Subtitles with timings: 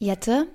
[0.00, 0.48] Jette,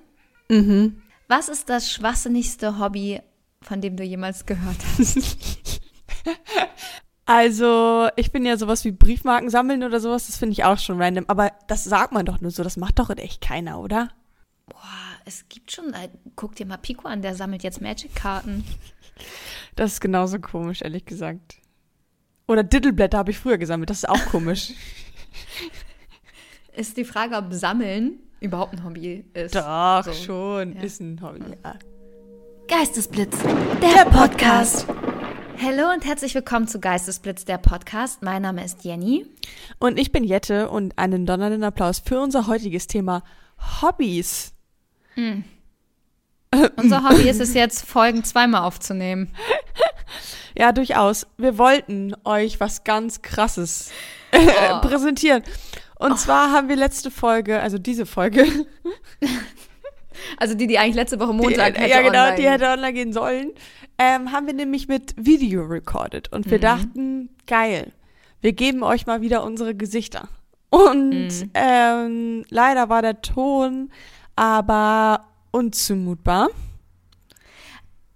[0.50, 1.00] Mhm.
[1.28, 3.20] was ist das schwachsinnigste Hobby,
[3.62, 5.80] von dem du jemals gehört hast?
[7.28, 11.02] Also, ich bin ja sowas wie Briefmarken sammeln oder sowas, das finde ich auch schon
[11.02, 11.24] random.
[11.26, 14.10] Aber das sagt man doch nur so, das macht doch in echt keiner, oder?
[14.66, 14.78] Boah,
[15.24, 18.64] es gibt schon, äh, guck dir mal Pico an, der sammelt jetzt Magic-Karten.
[19.74, 21.56] Das ist genauso komisch, ehrlich gesagt.
[22.46, 24.70] Oder Diddleblätter habe ich früher gesammelt, das ist auch komisch.
[26.76, 29.54] Ist die Frage, ob Sammeln überhaupt ein Hobby ist.
[29.54, 30.12] Doch, So.
[30.12, 30.74] schon.
[30.76, 30.82] Ja.
[30.82, 31.40] Ist ein Hobby.
[31.64, 31.74] Ja.
[32.68, 33.36] Geistesblitz,
[33.80, 34.86] der Podcast.
[35.62, 38.22] Hallo und herzlich willkommen zu Geistesblitz, der Podcast.
[38.22, 39.24] Mein Name ist Jenny.
[39.78, 43.22] Und ich bin Jette und einen donnernden Applaus für unser heutiges Thema
[43.82, 44.52] Hobbys.
[46.76, 49.32] Unser Hobby ist es jetzt, Folgen zweimal aufzunehmen.
[50.58, 51.26] Ja, durchaus.
[51.36, 53.90] Wir wollten euch was ganz Krasses
[54.34, 54.80] Oh.
[54.80, 55.42] präsentieren.
[55.98, 58.44] Und zwar haben wir letzte Folge, also diese Folge,
[60.38, 62.36] Also die, die eigentlich letzte Woche Montag die, hätte ja genau, online.
[62.36, 63.50] die hätte online gehen sollen,
[63.98, 66.32] ähm, haben wir nämlich mit Video recorded.
[66.32, 66.50] Und Mhm.
[66.50, 67.92] wir dachten, geil,
[68.40, 70.28] wir geben euch mal wieder unsere Gesichter.
[70.70, 71.50] Und Mhm.
[71.54, 73.90] ähm, leider war der Ton
[74.36, 76.48] aber unzumutbar.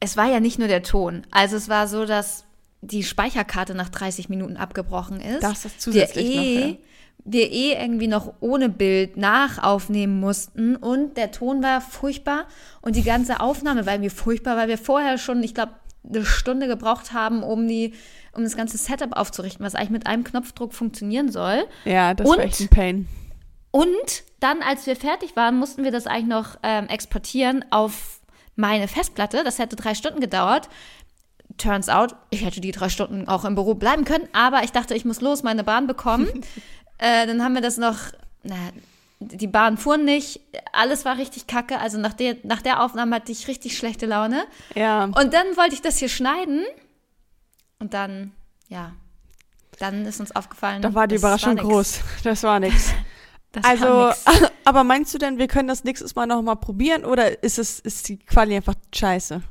[0.01, 1.27] Es war ja nicht nur der Ton.
[1.31, 2.45] Also es war so, dass
[2.81, 5.43] die Speicherkarte nach 30 Minuten abgebrochen ist.
[5.43, 6.77] Das ist zusätzlich wir noch, eh, ja.
[7.25, 12.47] Wir eh irgendwie noch ohne Bild nachaufnehmen mussten und der Ton war furchtbar
[12.81, 15.73] und die ganze Aufnahme war irgendwie furchtbar, weil wir vorher schon, ich glaube,
[16.09, 17.95] eine Stunde gebraucht haben, um die,
[18.33, 21.65] um das ganze Setup aufzurichten, was eigentlich mit einem Knopfdruck funktionieren soll.
[21.85, 22.39] Ja, das Und?
[22.39, 23.09] war echt ein Pain.
[23.71, 28.21] Und dann, als wir fertig waren, mussten wir das eigentlich noch ähm, exportieren auf
[28.57, 29.45] meine Festplatte.
[29.45, 30.69] Das hätte drei Stunden gedauert.
[31.57, 34.95] Turns out, ich hätte die drei Stunden auch im Büro bleiben können, aber ich dachte,
[34.95, 36.29] ich muss los, meine Bahn bekommen.
[37.01, 37.97] äh, dann haben wir das noch,
[38.43, 38.57] na,
[39.21, 40.41] die Bahn fuhr nicht,
[40.73, 41.79] alles war richtig kacke.
[41.79, 44.45] Also nach der, nach der Aufnahme hatte ich richtig schlechte Laune.
[44.75, 45.05] Ja.
[45.05, 46.65] Und dann wollte ich das hier schneiden.
[47.79, 48.33] Und dann,
[48.69, 48.93] ja,
[49.79, 50.83] dann ist uns aufgefallen.
[50.83, 51.67] Da war die Überraschung nix.
[51.67, 52.01] groß.
[52.25, 52.71] Das war war
[53.63, 54.25] Also, nix.
[54.65, 57.81] aber meinst du denn, wir können das nächstes Mal noch mal probieren oder ist es
[57.81, 59.43] ist die Quali einfach scheiße?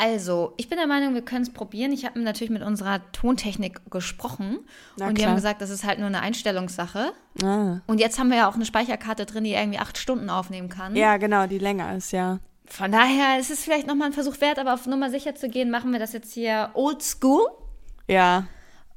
[0.00, 1.92] Also, ich bin der Meinung, wir können es probieren.
[1.92, 4.60] Ich habe natürlich mit unserer Tontechnik gesprochen
[4.96, 5.30] Na und die klar.
[5.32, 7.12] haben gesagt, das ist halt nur eine Einstellungssache.
[7.42, 7.80] Ah.
[7.86, 10.96] Und jetzt haben wir ja auch eine Speicherkarte drin, die irgendwie acht Stunden aufnehmen kann.
[10.96, 12.38] Ja, genau, die länger ist, ja.
[12.64, 15.70] Von daher ist es vielleicht nochmal ein Versuch wert, aber auf Nummer sicher zu gehen,
[15.70, 17.42] machen wir das jetzt hier old school.
[18.08, 18.46] Ja.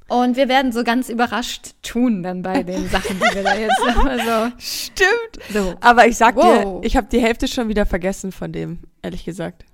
[0.08, 3.78] Und wir werden so ganz überrascht tun dann bei den Sachen, die wir da jetzt
[3.86, 5.08] nochmal Stimmt.
[5.50, 5.62] so.
[5.64, 5.74] so.
[5.80, 6.80] Aber ich sag Wow.
[6.80, 9.64] dir, ich habe die Hälfte schon wieder vergessen von dem, ehrlich gesagt.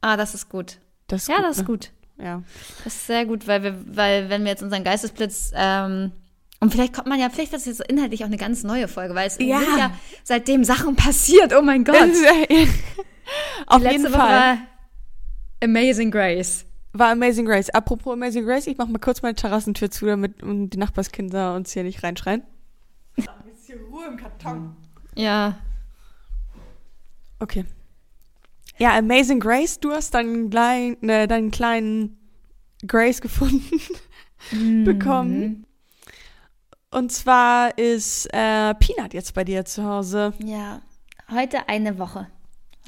[0.00, 0.78] Ah, das ist gut.
[1.08, 1.66] Das ist Ja, gut, das ist ne?
[1.66, 1.90] gut.
[2.18, 2.42] Ja.
[2.84, 6.12] Das ist sehr gut, weil wir, weil wenn wir jetzt unseren Geistesblitz ähm,
[6.60, 9.14] und vielleicht kommt man ja, vielleicht ist das jetzt inhaltlich auch eine ganz neue Folge,
[9.14, 9.60] weil es Ja.
[9.60, 9.90] sind ja
[10.24, 11.54] seitdem Sachen passiert.
[11.54, 11.96] Oh mein Gott.
[13.66, 14.40] Auf Letzte jeden Woche Fall.
[14.40, 14.58] war
[15.62, 16.66] Amazing Grace.
[16.92, 17.70] War Amazing Grace.
[17.70, 21.84] Apropos Amazing Grace, ich mach mal kurz meine Terrassentür zu, damit die Nachbarskinder uns hier
[21.84, 22.42] nicht reinschreien.
[23.16, 23.28] Jetzt
[23.66, 24.76] hier Ruhe im Karton.
[25.14, 25.56] Ja.
[27.38, 27.64] Okay.
[28.80, 32.16] Ja, Amazing Grace, du hast deinen, klein, ne, deinen kleinen
[32.86, 33.62] Grace gefunden,
[34.52, 34.84] Mhm.
[34.84, 35.66] bekommen.
[36.90, 40.32] Und zwar ist äh, Peanut jetzt bei dir zu Hause.
[40.42, 40.80] Ja.
[41.30, 42.26] Heute eine Woche.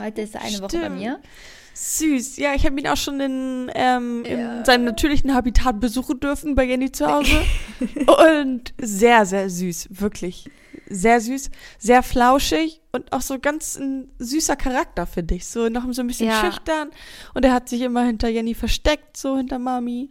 [0.01, 0.99] Heute ist eine Woche bei Stimmt.
[0.99, 1.21] mir.
[1.75, 2.39] Süß.
[2.39, 4.59] Ja, ich habe ihn auch schon in, ähm, Ja.
[4.59, 7.37] in seinem natürlichen Habitat besuchen dürfen bei Jenny zu Hause.
[8.47, 9.89] und sehr, sehr süß.
[9.91, 10.49] Wirklich.
[10.89, 11.51] Sehr süß.
[11.79, 15.47] Sehr flauschig und auch so ganz ein süßer Charakter, finde ich.
[15.47, 16.41] So noch so ein bisschen Ja.
[16.45, 16.91] schüchtern.
[17.35, 20.11] Und er hat sich immer hinter Jenny versteckt, so hinter Mami.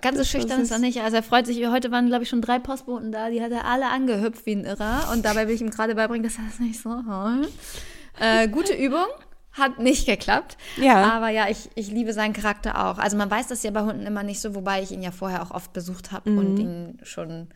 [0.00, 1.00] Ganz so schüchtern ist er nicht.
[1.02, 1.64] Also er freut sich.
[1.68, 3.30] Heute waren, glaube ich, schon drei Postboten da.
[3.30, 5.08] Die hat er alle angehüpft wie ein Irrer.
[5.12, 7.48] Und dabei will ich ihm gerade beibringen, dass er das nicht so soll.
[8.18, 9.06] Äh, gute Übung.
[9.52, 10.56] Hat nicht geklappt.
[10.78, 11.12] Ja.
[11.12, 12.98] Aber ja, ich, ich liebe seinen Charakter auch.
[12.98, 15.42] Also man weiß das ja bei Hunden immer nicht so, wobei ich ihn ja vorher
[15.42, 16.38] auch oft besucht habe Mhm.
[16.38, 17.48] und ihn schon,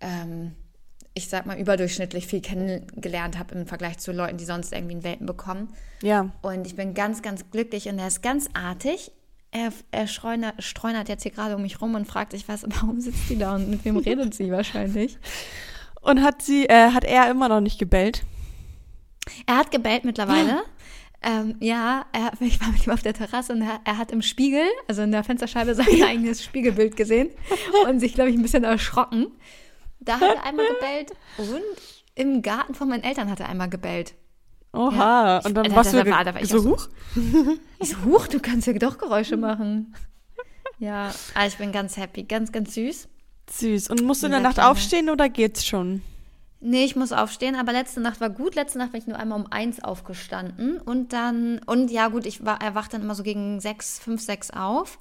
[0.00, 0.54] ähm,
[1.14, 5.04] ich sag mal, überdurchschnittlich viel kennengelernt habe im Vergleich zu Leuten, die sonst irgendwie einen
[5.04, 5.68] Welpen bekommen.
[6.02, 6.30] Ja.
[6.42, 9.12] Und ich bin ganz, ganz glücklich und er ist ganz artig.
[9.52, 13.00] Er, er streunert, streunert jetzt hier gerade um mich rum und fragt sich, was, warum
[13.00, 15.18] sitzt sie da und mit wem redet sie wahrscheinlich?
[16.00, 18.24] Und hat sie, äh, hat er immer noch nicht gebellt?
[19.46, 20.64] Er hat gebellt mittlerweile.
[21.22, 24.20] Ähm, ja, er, ich war mit ihm auf der Terrasse und er, er hat im
[24.20, 27.30] Spiegel, also in der Fensterscheibe, sein eigenes Spiegelbild gesehen
[27.88, 29.28] und sich, glaube ich, ein bisschen erschrocken.
[30.04, 31.60] Da hat er einmal gebellt und
[32.14, 34.14] im Garten von meinen Eltern hat er einmal gebellt.
[34.72, 35.38] Oha.
[35.38, 35.38] Ja.
[35.44, 36.88] Und dann Da- warst da- du da war- da war ich so so- hoch?
[37.80, 39.94] Ich so, huch, du kannst ja doch Geräusche machen.
[40.78, 43.08] Ja, also ich bin ganz happy, ganz, ganz süß.
[43.50, 43.90] Süß.
[43.90, 46.02] Und musst du in der Nacht aufstehen oder geht's schon?
[46.60, 48.54] Nee, ich muss aufstehen, aber letzte Nacht war gut.
[48.54, 52.44] Letzte Nacht bin ich nur einmal um eins aufgestanden und dann, und ja gut, ich
[52.44, 54.98] war, er wacht dann immer so gegen sechs, fünf, sechs auf.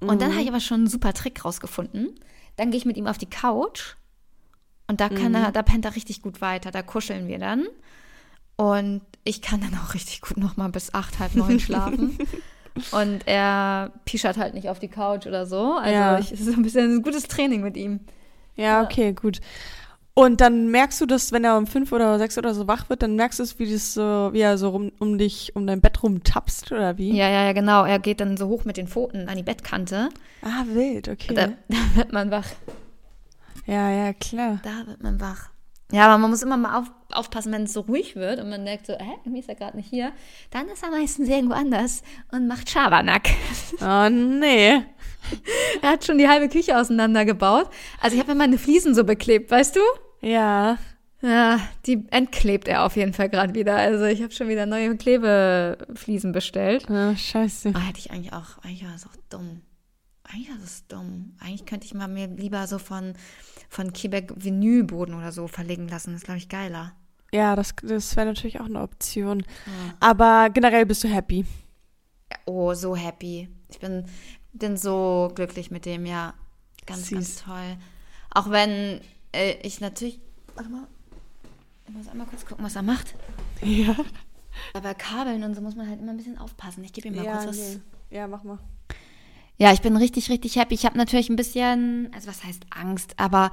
[0.00, 2.14] Und dann habe ich aber schon einen super Trick rausgefunden.
[2.56, 3.94] Dann gehe ich mit ihm auf die Couch
[4.88, 6.70] und da kann er, da pennt er richtig gut weiter.
[6.70, 7.66] Da kuscheln wir dann.
[8.56, 12.16] Und ich kann dann auch richtig gut noch mal bis acht, halb neun schlafen.
[12.92, 15.74] und er pischert halt nicht auf die Couch oder so.
[15.74, 16.18] Also Ja.
[16.18, 18.00] ich, es ist ein bisschen ein gutes Training mit ihm.
[18.54, 19.40] Ja, okay, gut.
[20.14, 23.02] Und dann merkst du das, wenn er um fünf oder sechs oder so wach wird,
[23.02, 25.82] dann merkst du es, wie das so, wie er so rum, um dich, um dein
[25.82, 27.14] Bett rumtapst, oder wie?
[27.14, 27.84] Ja, ja, ja, genau.
[27.84, 30.08] Er geht dann so hoch mit den Pfoten an die Bettkante.
[30.40, 31.34] Ah, wild, okay.
[31.34, 32.46] Da, da wird man wach.
[33.66, 34.60] Ja, ja, klar.
[34.62, 35.50] Da wird man wach.
[35.92, 38.64] Ja, aber man muss immer mal auf, aufpassen, wenn es so ruhig wird und man
[38.64, 40.12] merkt so, hä, irgendwie ist er gerade nicht hier.
[40.50, 42.02] Dann ist er meistens irgendwo anders
[42.32, 43.28] und macht Schabernack.
[43.80, 44.82] Oh, nee.
[45.82, 47.68] er hat schon die halbe Küche auseinandergebaut.
[48.00, 49.80] Also ich habe mir meine Fliesen so beklebt, weißt du?
[50.22, 50.78] Ja.
[51.20, 53.76] Ja, die entklebt er auf jeden Fall gerade wieder.
[53.76, 56.88] Also ich habe schon wieder neue Klebefliesen bestellt.
[56.90, 57.72] Ah, scheiße.
[57.74, 59.62] Ah, hätte ich eigentlich auch, eigentlich war das auch dumm.
[60.28, 61.34] Eigentlich das dumm.
[61.40, 63.14] Eigentlich könnte ich mal mir lieber so von,
[63.68, 66.12] von Quebec Vinylboden oder so verlegen lassen.
[66.12, 66.92] Das ist, glaube ich, geiler.
[67.32, 69.44] Ja, das, das wäre natürlich auch eine Option.
[70.00, 71.44] Aber generell bist du happy.
[72.44, 73.48] Oh, so happy.
[73.68, 74.06] Ich bin,
[74.52, 76.34] bin so glücklich mit dem, ja.
[76.86, 77.44] Ganz, ganz Süß.
[77.44, 77.76] toll.
[78.30, 79.00] Auch wenn
[79.32, 80.20] äh, ich natürlich.
[80.54, 80.86] Warte mal.
[81.88, 83.14] Ich muss einmal kurz gucken, was er macht.
[83.62, 83.96] Ja.
[84.72, 86.82] Aber Kabeln und so muss man halt immer ein bisschen aufpassen.
[86.84, 87.56] Ich gebe ihm mal kurz was.
[87.56, 87.80] nee.
[88.10, 88.58] Ja, mach mal.
[89.58, 90.74] Ja, ich bin richtig, richtig happy.
[90.74, 93.50] Ich habe natürlich ein bisschen, also was heißt Angst, aber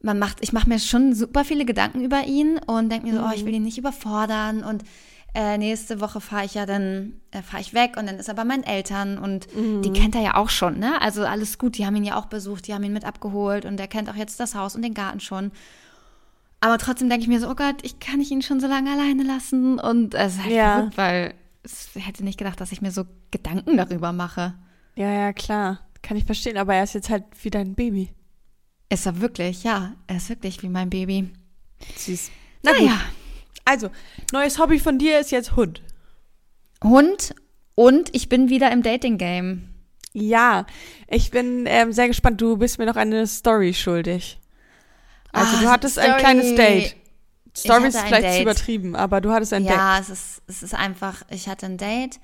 [0.00, 3.22] man macht, ich mache mir schon super viele Gedanken über ihn und denke mir so,
[3.24, 4.84] oh, ich will ihn nicht überfordern und
[5.34, 8.34] äh, nächste Woche fahre ich ja dann, äh, fahre ich weg und dann ist er
[8.34, 9.48] bei meinen Eltern und
[9.82, 11.00] die kennt er ja auch schon, ne?
[11.02, 13.80] Also alles gut, die haben ihn ja auch besucht, die haben ihn mit abgeholt und
[13.80, 15.50] er kennt auch jetzt das Haus und den Garten schon.
[16.60, 18.92] Aber trotzdem denke ich mir so, oh Gott, ich kann nicht ihn schon so lange
[18.92, 20.74] alleine lassen und es ist halt Ja.
[20.76, 21.34] verrückt, weil
[21.64, 24.54] ich hätte nicht gedacht, dass ich mir so Gedanken darüber mache.
[24.96, 25.80] Ja, ja, klar.
[26.02, 28.10] Kann ich verstehen, aber er ist jetzt halt wie dein Baby.
[28.90, 29.94] Ist er wirklich, ja.
[30.06, 31.30] Er ist wirklich wie mein Baby.
[31.96, 32.30] Süß.
[32.62, 33.00] Naja,
[33.64, 33.90] Also,
[34.32, 35.82] neues Hobby von dir ist jetzt Hund.
[36.82, 37.34] Hund
[37.74, 39.68] und ich bin wieder im Dating-Game.
[40.12, 40.66] Ja,
[41.08, 42.40] ich bin ähm, sehr gespannt.
[42.40, 44.38] Du bist mir noch eine Story schuldig.
[45.32, 46.20] Also, Ah, du hattest ein Story.
[46.20, 46.96] kleines Date.
[47.56, 49.74] Story ist ein vielleicht zu übertrieben, aber du hattest ein Date.
[49.76, 52.20] Ja, es ist, es ist einfach, ich hatte ein Date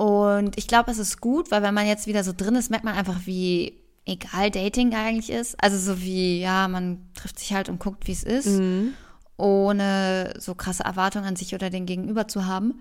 [0.00, 2.86] und ich glaube, es ist gut, weil wenn man jetzt wieder so drin ist, merkt
[2.86, 3.74] man einfach, wie
[4.06, 5.62] egal Dating eigentlich ist.
[5.62, 8.94] Also so wie, ja, man trifft sich halt und guckt, wie es ist, Mhm.
[9.36, 12.80] ohne so krasse Erwartungen an sich oder den Gegenüber zu haben.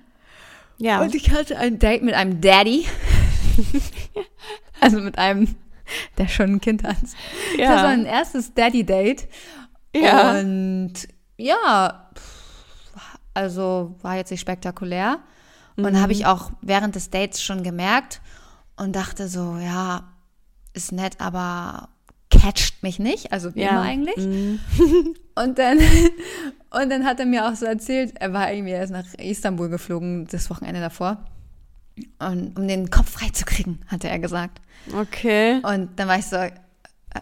[0.77, 1.01] Ja.
[1.01, 2.85] Und ich hatte ein Date mit einem Daddy.
[4.79, 5.55] also mit einem,
[6.17, 6.95] der schon ein Kind hat.
[7.57, 7.73] Ja.
[7.73, 9.27] Das war ein erstes Daddy-Date.
[9.93, 10.39] Ja.
[10.39, 10.93] Und
[11.35, 12.09] ja,
[13.33, 15.19] also war jetzt nicht spektakulär.
[15.85, 16.01] Und Mhm.
[16.01, 18.21] habe ich auch während des Dates schon gemerkt
[18.75, 20.03] und dachte so, ja,
[20.73, 21.89] ist nett, aber
[22.31, 23.71] catcht mich nicht, also wie Ja.
[23.71, 24.17] immer eigentlich.
[24.25, 24.59] Mhm.
[25.35, 25.77] Und dann,
[26.71, 30.27] und dann hat er mir auch so erzählt, er war irgendwie erst nach Istanbul geflogen,
[30.29, 31.23] das Wochenende davor.
[32.19, 34.59] Und um den Kopf freizukriegen, hatte er gesagt.
[34.93, 35.61] Okay.
[35.63, 36.37] Und dann war ich so,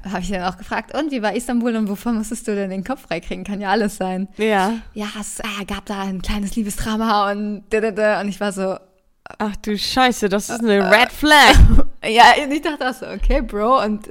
[0.03, 2.83] habe ich dann auch gefragt, und wie war Istanbul und wovon musstest du denn den
[2.83, 3.43] Kopf freikriegen?
[3.45, 4.27] Kann ja alles sein.
[4.37, 4.73] Ja.
[4.93, 8.21] Ja, es äh, gab da ein kleines Liebesdrama und da, da, da.
[8.21, 8.77] Und ich war so,
[9.39, 11.55] Ach du Scheiße, das ist Äh, eine Red Flag.
[12.05, 14.09] ja, und ich dachte auch so, okay, Bro, und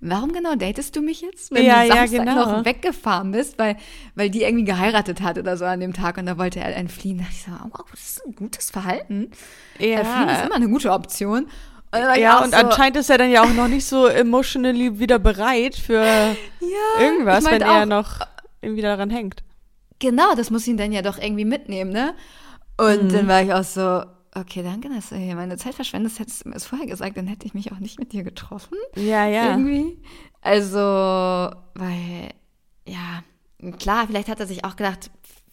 [0.00, 1.52] warum genau datest du mich jetzt?
[1.52, 2.56] Wenn Ja, du ja, Samstag genau.
[2.58, 3.76] noch weggefahren bist, weil,
[4.16, 7.18] weil die irgendwie geheiratet hat oder so an dem Tag und da wollte er entfliehen.
[7.18, 9.30] Da dachte ich so, oh, das ist ein gutes Verhalten.
[9.78, 10.00] Ja.
[10.00, 11.46] Äh, Fliehen ist immer eine gute Option.
[11.90, 15.18] Und Ja, und so, anscheinend ist er dann ja auch noch nicht so emotionally wieder
[15.18, 15.94] bereit für
[16.60, 18.20] ja, irgendwas, wenn er noch
[18.60, 19.42] irgendwie daran hängt.
[19.98, 22.14] Genau, das muss ihn dann ja doch irgendwie mitnehmen, ne?
[22.76, 23.12] Und Mhm.
[23.12, 24.02] dann war ich auch so,
[24.34, 26.20] okay, danke, dass du hier meine Zeit verschwendest.
[26.20, 28.76] Hättest du mir das vorher gesagt, dann hätte ich mich auch nicht mit dir getroffen.
[28.94, 29.56] Ja, ja.
[29.56, 29.98] Irgendwie.
[30.40, 32.28] Also, weil,
[32.86, 33.22] ja,
[33.78, 35.10] klar, vielleicht hat er sich auch gedacht,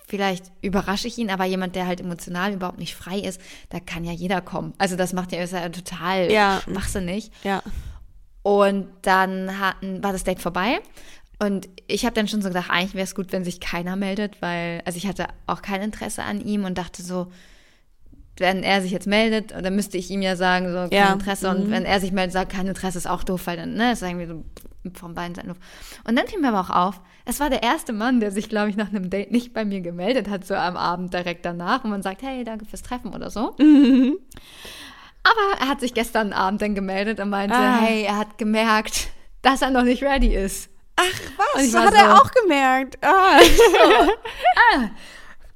[0.08, 4.04] vielleicht überrasche ich ihn, aber jemand, der halt emotional überhaupt nicht frei ist, da kann
[4.04, 4.74] ja jeder kommen.
[4.78, 6.62] Also das macht ja, ist ja total Ja.
[6.64, 7.32] schwachsinnig.
[7.44, 7.62] Ja.
[8.44, 10.80] Und dann hatten, war das Date vorbei.
[11.40, 14.42] Und ich habe dann schon so gedacht, eigentlich wäre es gut, wenn sich keiner meldet,
[14.42, 17.32] weil, also ich hatte auch kein Interesse an ihm und dachte so,
[18.38, 21.14] wenn er sich jetzt meldet, dann müsste ich ihm ja sagen, so kein Ja.
[21.14, 21.50] Interesse.
[21.50, 24.02] Und wenn er sich meldet, sagt, kein Interesse, ist auch doof, weil dann, ne, ist
[24.04, 24.44] irgendwie so
[24.94, 25.58] von beiden Seiten doof.
[26.08, 28.70] Und dann fiel mir aber auch auf, es war der erste Mann, der sich, glaube
[28.70, 31.88] ich, nach einem Date nicht bei mir gemeldet hat, so am Abend direkt danach, wo
[31.88, 33.56] man sagt, hey, danke fürs Treffen oder so.
[35.28, 37.80] Aber er hat sich gestern Abend dann gemeldet und meinte, Ah.
[37.82, 39.08] hey, er hat gemerkt,
[39.42, 40.70] dass er noch nicht ready ist.
[40.98, 41.04] Ach
[41.56, 42.98] Und was, war hat er so- auch gemerkt.
[43.04, 43.40] Ah.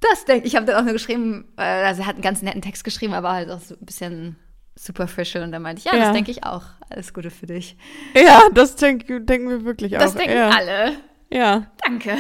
[0.01, 0.55] Das denke ich.
[0.55, 3.33] habe dann auch nur geschrieben, äh, also er hat einen ganz netten Text geschrieben, aber
[3.33, 4.38] halt auch so ein bisschen
[4.75, 5.43] superficial.
[5.43, 6.05] Und dann meinte ich, ja, Ja.
[6.05, 6.63] das denke ich auch.
[6.89, 7.75] Alles Gute für dich.
[8.15, 10.01] ja, das denk, denken wir wirklich auch.
[10.01, 10.49] Das denken ja.
[10.51, 10.95] alle.
[11.31, 11.67] Ja.
[11.86, 12.15] Danke.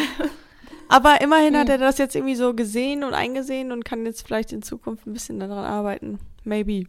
[0.87, 1.71] Aber immerhin hat Mhm.
[1.71, 5.13] er das jetzt irgendwie so gesehen und eingesehen und kann jetzt vielleicht in Zukunft ein
[5.13, 6.19] bisschen daran arbeiten.
[6.43, 6.85] Maybe.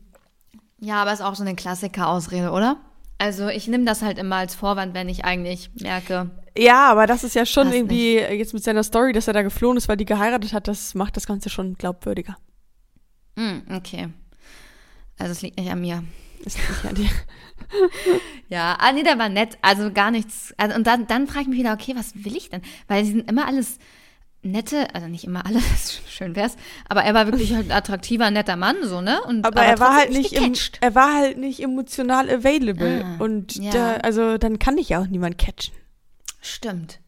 [0.79, 2.77] Ja, aber ist auch so eine Klassiker-Ausrede, oder?
[3.19, 7.23] Also ich nehme das halt immer als Vorwand, wenn ich eigentlich merke, Ja, aber das
[7.23, 10.07] ist ja schon irgendwie jetzt mit seiner Story, dass er da geflohen ist, weil die
[10.07, 12.37] geheiratet hat, das macht das Ganze schon glaubwürdiger.
[13.37, 14.09] hm, okay.
[15.19, 16.03] Also es liegt nicht an mir.
[16.45, 17.11] Ist an dir.
[18.49, 19.57] Ja, ah, nee, der war nett.
[19.63, 20.53] Also gar nichts.
[20.57, 22.63] Also, und dann, dann frage ich mich wieder, okay, was will ich denn?
[22.89, 23.79] Weil sie sind immer alles
[24.43, 26.57] nette, also nicht immer alles, schön wär's,
[26.89, 29.23] aber er war wirklich halt ein attraktiver, netter Mann, so, ne?
[29.23, 30.79] Und, Aber, er war halt nicht, gecatcht.
[30.81, 33.71] er war halt nicht emotional available Ah, und ja.
[33.71, 35.75] da, also dann kann dich ja auch niemand catchen.
[36.41, 37.01] Stimmt.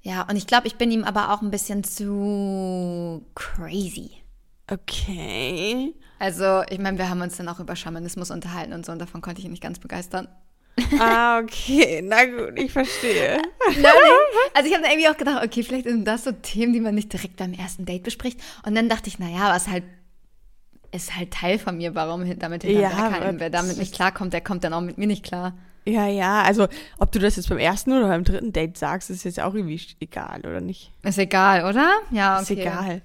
[0.00, 4.12] Ja, und ich glaube, ich bin ihm aber auch ein bisschen zu crazy.
[4.66, 5.94] Okay.
[6.20, 9.20] Also, ich meine, wir haben uns dann auch über Schamanismus unterhalten und so, und davon
[9.22, 10.28] konnte ich ihn nicht ganz begeistern.
[11.00, 12.00] ah, okay.
[12.04, 13.40] Na gut, ich verstehe.
[14.54, 16.94] Also ich habe dann irgendwie auch gedacht, okay, vielleicht sind das so Themen, die man
[16.94, 18.40] nicht direkt beim ersten Date bespricht.
[18.66, 19.84] Und dann dachte ich, naja, was halt
[20.92, 23.28] ist halt Teil von mir, warum hin- damit Ja, hinterherhalten.
[23.28, 25.54] aber Wer damit nicht klarkommt, der kommt dann auch mit mir nicht klar.
[25.86, 26.66] Ja, ja, also
[26.98, 29.80] ob du das jetzt beim ersten oder beim dritten Date sagst, ist jetzt auch irgendwie
[30.00, 30.90] egal, oder nicht?
[31.02, 31.92] Ist egal, oder?
[32.10, 32.42] Ja, okay.
[32.42, 33.02] Ist egal.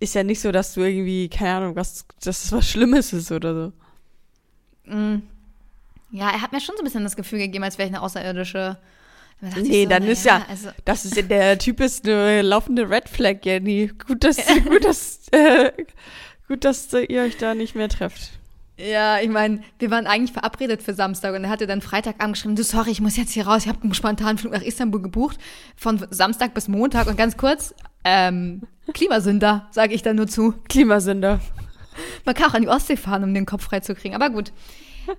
[0.00, 3.30] Ist ja nicht so, dass du irgendwie, keine Ahnung, was, dass es was Schlimmes ist
[3.30, 3.72] oder so.
[4.92, 5.22] Mm.
[6.10, 8.02] Ja, er hat mir schon so ein bisschen das Gefühl gegeben, als wäre ich eine
[8.02, 8.78] Außerirdische.
[9.40, 13.08] Da Nee, so, dann ist ja, Also, das ist der Typ ist eine laufende Red
[13.08, 13.90] Flag, Jenny.
[14.06, 15.72] Gut, dass, gut, dass, äh,
[16.48, 18.32] gut, dass ihr euch da nicht mehr trefft.
[18.76, 22.56] ja, ich meine, wir waren eigentlich verabredet für Samstag und er hatte dann Freitagabend geschrieben,
[22.56, 25.38] du, sorry, ich muss jetzt hier raus, ich habe einen spontanen Flug nach Istanbul gebucht,
[25.76, 30.54] von Samstag bis Montag und ganz kurz, ähm, Klimasünder, sage ich dann nur zu.
[30.68, 31.40] Klimasünder.
[32.24, 34.14] Man kann auch an die Ostsee fahren, um den Kopf freizukriegen.
[34.14, 34.52] Aber gut.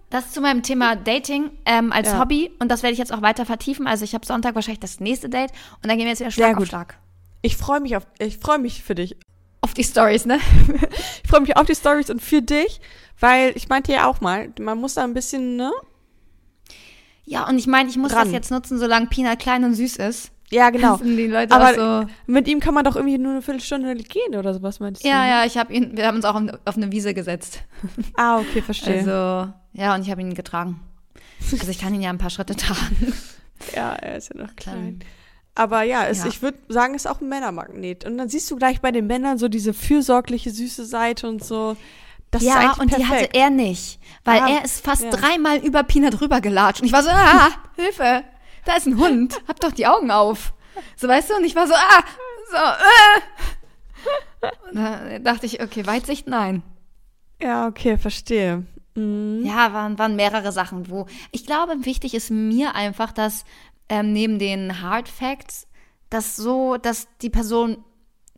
[0.09, 2.19] Das zu meinem Thema Dating ähm, als Ja.
[2.19, 2.51] Hobby.
[2.59, 3.87] Und das werde ich jetzt auch weiter vertiefen.
[3.87, 5.51] Also ich habe Sonntag wahrscheinlich das nächste Date.
[5.81, 6.67] Und dann gehen wir jetzt wieder Sehr Schlag auf gut.
[6.69, 6.97] Schlag.
[7.41, 9.17] Ich freue mich auf, ich freue mich für dich.
[9.61, 10.39] Auf die Stories, ne?
[11.23, 12.81] Ich freue mich auf die Stories und für dich,
[13.19, 15.71] weil ich meinte ja auch mal, man muss da ein bisschen, ne?
[17.25, 18.25] Ja, und ich meine, ich muss Dran.
[18.25, 20.31] das jetzt nutzen, solange Pina klein und süß ist.
[20.51, 20.99] Ja, genau.
[21.49, 21.73] Aber
[22.05, 22.11] so.
[22.27, 25.07] mit ihm kann man doch irgendwie nur eine Viertelstunde gehen oder sowas, meinst du?
[25.07, 27.61] Ja, ja, ich habe ihn, wir haben uns auch auf, auf eine Wiese gesetzt.
[28.17, 28.97] Ah, okay, verstehe.
[28.99, 30.81] Also, ja, und ich habe ihn getragen.
[31.51, 33.13] Also ich kann ihn ja ein paar Schritte tragen.
[33.75, 34.99] ja, er ist ja noch klein.
[35.55, 36.27] Aber ja, es, Ja.
[36.27, 38.05] ich würde sagen, es ist auch ein Männermagnet.
[38.05, 41.75] Und dann siehst du gleich bei den Männern so diese fürsorgliche, süße Seite und so.
[42.29, 43.35] Das ja, und die hatte perfekt.
[43.35, 43.99] er nicht.
[44.23, 45.09] Weil Ah, er ist fast ja.
[45.09, 46.81] dreimal über Pina drüber gelatscht.
[46.81, 48.23] Und ich war so, ah, Hilfe,
[48.65, 49.41] da ist ein Hund.
[49.47, 50.53] Hab doch die Augen auf.
[50.95, 51.35] So, weißt du?
[51.35, 52.03] Und ich war so, ah,
[52.49, 54.49] so, äh.
[54.69, 56.63] Und da dachte ich, okay, Weitsicht, nein.
[57.41, 58.65] Ja, okay, verstehe.
[58.95, 59.43] Mhm.
[59.45, 61.07] Ja, waren, waren mehrere Sachen, wo.
[61.31, 63.45] Ich glaube, wichtig ist mir einfach, dass
[63.89, 65.67] ähm, neben den Hard Facts,
[66.09, 67.83] dass so, dass die Person,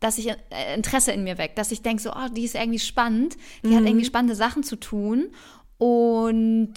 [0.00, 0.36] dass ich äh,
[0.74, 3.84] Interesse in mir weckt, dass ich denke, so, oh, die ist irgendwie spannend, die hat
[3.84, 5.30] irgendwie spannende Sachen zu tun
[5.78, 6.74] und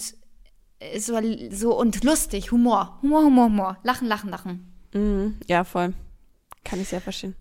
[0.98, 1.18] so,
[1.50, 4.72] so und lustig, Humor, Humor, Humor, Humor, Lachen, Lachen, Lachen.
[4.94, 5.36] Mhm.
[5.46, 5.94] Ja, voll.
[6.64, 7.34] Kann ich sehr verstehen.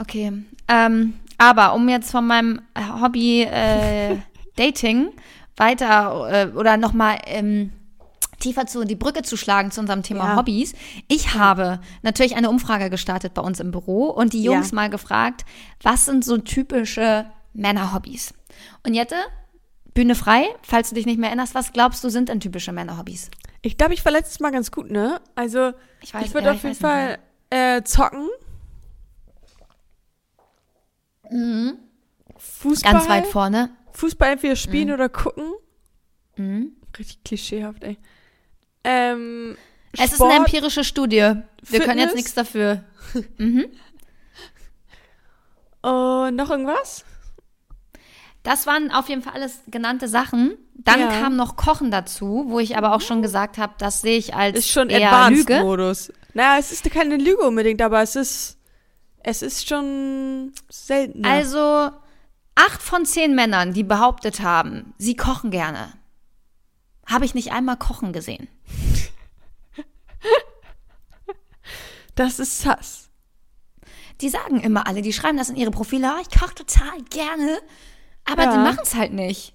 [0.00, 0.32] Okay.
[0.68, 2.62] Ähm, aber um jetzt von meinem
[3.00, 4.16] Hobby äh,
[4.56, 5.08] Dating
[5.56, 7.72] weiter äh, oder nochmal ähm,
[8.38, 10.36] tiefer zu die Brücke zu schlagen zu unserem Thema Ja.
[10.36, 10.74] Hobbys.
[11.08, 14.74] Ich habe natürlich eine Umfrage gestartet bei uns im Büro und die Jungs Ja.
[14.76, 15.44] mal gefragt,
[15.82, 18.34] was sind so typische Männerhobbys?
[18.86, 19.16] Und Jette,
[19.94, 23.30] Bühne frei, falls du dich nicht mehr erinnerst, was glaubst du sind denn typische Männerhobbys?
[23.60, 25.20] Ich glaube, ich war letztes Mal ganz gut, ne?
[25.34, 27.18] Also, Ich weiß- ich würde ja, auf jeden Fall
[27.50, 28.28] äh, zocken.
[32.38, 32.92] Fußball.
[32.92, 32.98] Mhm.
[32.98, 33.70] Ganz weit vorne.
[33.92, 34.94] Fußball entweder spielen Mhm.
[34.94, 35.52] oder gucken.
[36.98, 37.98] Richtig klischeehaft, ey.
[38.84, 39.56] Ähm,
[39.92, 41.34] Es ist eine Sport, empirische Studie.
[41.62, 42.14] Wir können jetzt Fitness?
[42.14, 42.84] nichts dafür.
[45.82, 47.04] Und noch irgendwas?
[48.42, 50.56] Das waren auf jeden Fall alles genannte Sachen.
[50.74, 51.08] Dann Ja.
[51.20, 54.58] kam noch Kochen dazu, wo ich aber auch schon gesagt habe, das sehe ich als
[54.58, 55.54] Ist schon eher Lüge.
[55.54, 56.12] Advanced-Modus.
[56.34, 58.58] Naja, es ist keine Lüge unbedingt, aber es ist,
[59.22, 61.24] es ist schon selten.
[61.24, 61.90] Also
[62.56, 65.92] acht von zehn Männern, die behauptet haben, sie kochen gerne,
[67.06, 68.48] habe ich nicht einmal kochen gesehen.
[72.14, 73.08] das ist sass.
[74.20, 77.58] Die sagen immer alle, die schreiben das in ihre Profile, "Ah, ich koche total gerne,
[78.30, 78.52] aber Ja.
[78.52, 79.54] die machen es halt nicht.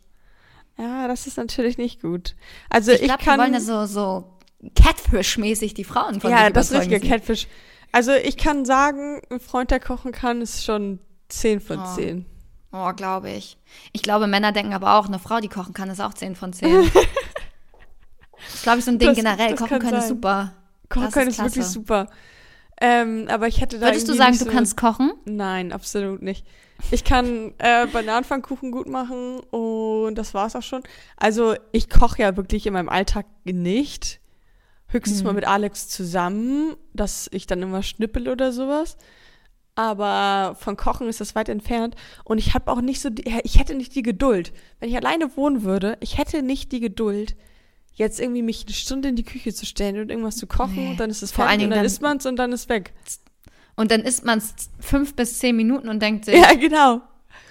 [0.77, 2.35] Ja, das ist natürlich nicht gut.
[2.69, 3.39] Also Ich ich, glaube, die kann.
[3.39, 4.37] wollen ja so, so
[4.75, 7.01] Catfish-mäßig die Frauen von ja, das ist sieht.
[7.03, 7.47] Catfish.
[7.91, 11.95] Also ich kann sagen, ein Freund, der kochen kann, ist schon 10 von Oh.
[11.95, 12.25] 10.
[12.71, 13.57] Oh, glaube ich.
[13.93, 16.53] Ich glaube, Männer denken aber auch, eine Frau, die kochen kann, ist auch 10 von
[16.53, 16.91] 10.
[16.93, 19.49] das ist, glaube ich, so ein Ding Das- generell.
[19.51, 20.09] das Kochen kann können ist sein.
[20.09, 20.53] super.
[20.89, 22.07] Kochen können ist ist wirklich super.
[22.79, 25.11] Ähm, aber ich hätte da Würdest du sagen, nicht du so kannst kochen?
[25.25, 26.45] Nein, absolut nicht.
[26.91, 30.83] Ich kann äh, Bananenpfannkuchen gut machen und das war's auch schon.
[31.15, 34.19] Also ich koche ja wirklich in meinem Alltag nicht.
[34.89, 35.25] Höchstens Mhm.
[35.25, 38.95] mal mit Alex zusammen, dass ich dann immer schnippel oder sowas.
[39.73, 41.95] Aber von Kochen ist das weit entfernt.
[42.23, 44.53] Und ich habe auch nicht so, die, ich hätte nicht die Geduld.
[44.79, 47.35] Wenn ich alleine wohnen würde, ich hätte nicht die Geduld,
[47.97, 50.75] jetzt irgendwie mich eine Stunde in die Küche zu stellen und irgendwas zu kochen.
[50.75, 50.89] Nee.
[50.91, 52.69] Und dann ist es Vor allen und Dingen dann dann- isst man's und dann ist
[52.69, 52.93] weg.
[53.75, 57.01] Und dann isst man es fünf bis zehn Minuten und denkt sich, Ja, genau.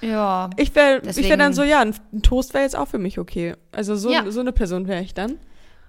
[0.00, 3.18] ja, Ich wäre ich wär dann so, ja, ein, Toast wäre jetzt auch für mich
[3.20, 3.54] okay.
[3.72, 4.28] Also so, Ja.
[4.30, 5.38] so eine Person wäre ich dann.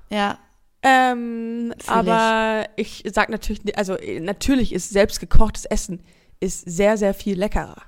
[0.10, 0.38] ja,
[0.84, 6.02] Ähm, aber ich sag natürlich, also äh, natürlich ist selbstgekochtes Essen
[6.40, 7.82] ist sehr, sehr viel leckerer.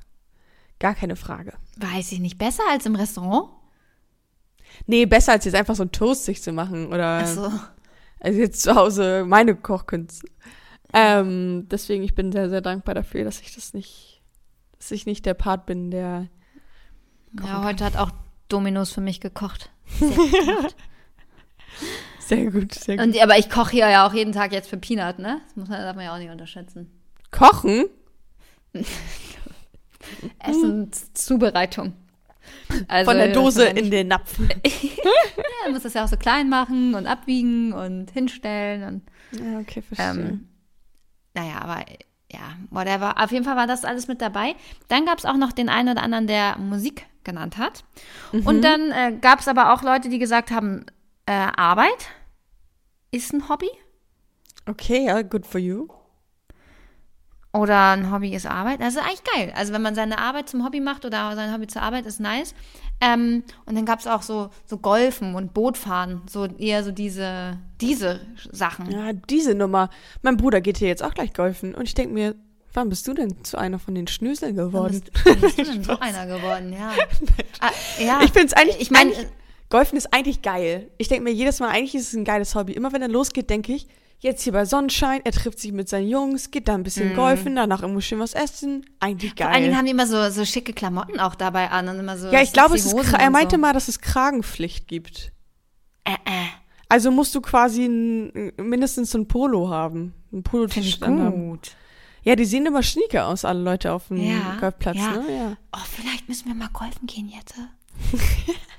[0.79, 1.53] Gar keine Frage.
[1.77, 3.49] weiß ich nicht, besser als im Restaurant?
[4.87, 7.51] Nee, besser als jetzt einfach so ein Toast sich zu machen oder Also,
[8.19, 10.27] also jetzt zu Hause meine Kochkünste.
[10.93, 14.21] Ähm, deswegen, ich bin sehr, sehr dankbar dafür, dass ich das nicht,
[14.77, 16.27] dass ich nicht der Part bin, der
[17.43, 18.11] ja, heute hat auch
[18.47, 19.69] Dominos für mich gekocht.
[19.99, 20.69] Sehr
[22.29, 23.05] sehr gut, sehr gut.
[23.05, 25.41] Und, aber ich koche hier ja auch jeden Tag jetzt für Peanut, ne?
[25.47, 26.91] Das muss man, darf man ja auch nicht unterschätzen.
[27.31, 27.85] Kochen?
[30.39, 31.93] Essenszubereitung.
[32.87, 34.39] Also, Von der Dose in den Napf.
[35.65, 39.01] Ja, muss das ja auch so klein machen und abwiegen und hinstellen und
[39.39, 40.23] Ja, okay, verstehe.
[40.23, 40.47] Ähm,
[41.33, 41.83] naja, aber
[42.31, 43.21] ja, whatever.
[43.21, 44.55] Auf jeden Fall war das alles mit dabei.
[44.87, 47.83] Dann gab es auch noch den einen oder anderen, der Musik genannt hat.
[48.31, 48.45] Mhm.
[48.45, 50.85] Und dann äh, gab es aber auch Leute, die gesagt haben,
[51.25, 52.09] äh, Arbeit
[53.11, 53.69] ist ein Hobby
[54.69, 55.87] Okay, ja, good for you.
[57.51, 58.79] Oder ein Hobby ist Arbeit.
[58.79, 59.51] Das ist eigentlich geil.
[59.55, 62.53] Also wenn man seine Arbeit zum Hobby macht oder sein Hobby zur Arbeit, ist nice.
[63.01, 67.57] Ähm, und dann gab es auch so, so Golfen und Bootfahren, so eher so diese,
[67.81, 68.19] diese
[68.51, 68.91] Sachen.
[68.91, 69.89] Ja, diese Nummer.
[70.21, 72.35] Mein Bruder geht hier jetzt auch gleich golfen und ich denke mir,
[72.73, 75.01] wann bist du denn zu einer von den Schnöseln Wann geworden?
[75.01, 76.73] bist, wann bist du denn so einer geworden?
[76.73, 76.91] Ja.
[77.61, 78.19] Ah, ja.
[78.23, 79.11] Ich finde es eigentlich, Ich meine,
[79.69, 80.89] Golfen ist eigentlich geil.
[80.97, 82.71] Ich denke mir jedes Mal, eigentlich ist es ein geiles Hobby.
[82.71, 83.85] Immer wenn er losgeht, denke ich,
[84.19, 87.55] jetzt hier bei Sonnenschein, er trifft sich mit seinen Jungs, geht da ein bisschen golfen,
[87.55, 88.85] danach irgendwo schön was essen.
[88.99, 89.47] Eigentlich geil.
[89.47, 92.17] Vor allen Dingen haben die immer so, so schicke Klamotten auch dabei an und immer
[92.17, 92.27] so.
[92.27, 93.61] ja, ich glaube, es ist, er meinte so.
[93.61, 95.31] mal, dass es Kragenpflicht gibt.
[96.03, 96.47] Äh, äh.
[96.89, 100.13] Also musst du quasi ein, mindestens so ein Polo haben.
[100.31, 101.59] Ein ich Polo-T-Shirt haben.
[102.23, 105.11] Ja, die sehen immer schnieke aus, alle Leute auf dem Ja, Golfplatz, ja.
[105.11, 105.35] ne?
[105.35, 105.57] Ja.
[105.71, 107.55] Oh, vielleicht müssen wir mal golfen gehen jetzt.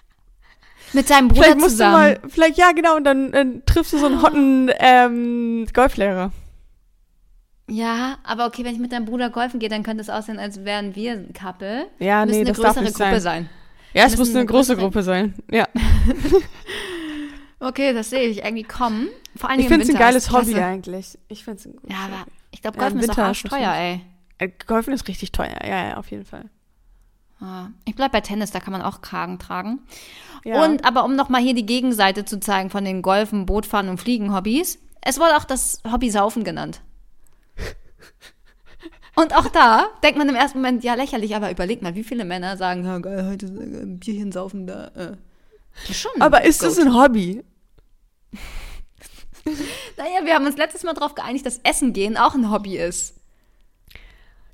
[0.93, 2.15] Mit seinem Bruder Vielleicht musst zusammen.
[2.15, 6.33] du mal, vielleicht, ja, genau, und dann äh, triffst du so einen hotten ähm, Golflehrer.
[7.69, 10.65] Ja, aber okay, wenn ich mit deinem Bruder golfen gehe, dann könnte es aussehen, als
[10.65, 11.87] wären wir ein Couple.
[12.01, 13.21] Ja, nee, das darf nicht Gruppe sein.
[13.21, 13.51] sein.
[13.95, 15.35] Ja, es muss eine eine große Gruppe sein.
[15.51, 15.69] Ja.
[17.63, 19.09] Okay, das sehe ich irgendwie kommen.
[19.37, 20.65] Vor allem Ich finde es ein geiles ist Hobby klasse.
[20.65, 21.19] eigentlich.
[21.29, 23.61] Ich finde es ein gutes Ja, aber ich glaube, Ja, Golfen im ist auch arschteuer,
[23.61, 24.01] wahrscheinlich-
[24.39, 24.47] ey.
[24.49, 25.59] Äh, Golfen ist richtig teuer.
[25.63, 26.47] Ja, ja, auf jeden Fall.
[27.41, 27.71] Ja.
[27.85, 29.81] Ich bleib bei Tennis, da kann man auch Kragen tragen.
[30.45, 30.65] Ja.
[30.65, 34.79] Und aber um nochmal hier die Gegenseite zu zeigen von den Golfen, Bootfahren und Fliegen-Hobbys,
[35.03, 36.83] es wurde auch das Hobby Saufen genannt.
[39.17, 42.25] Und auch da denkt man im ersten Moment, ja, lächerlich, aber überlegt mal, wie viele
[42.25, 44.87] Männer sagen, ja, geil, heute äh, ein Bierchen saufen da.
[44.89, 45.17] Äh.
[45.93, 47.43] Schon aber ist das ein Hobby?
[49.97, 53.17] Naja, wir haben uns letztes Mal darauf geeinigt, dass Essen gehen auch ein Hobby ist.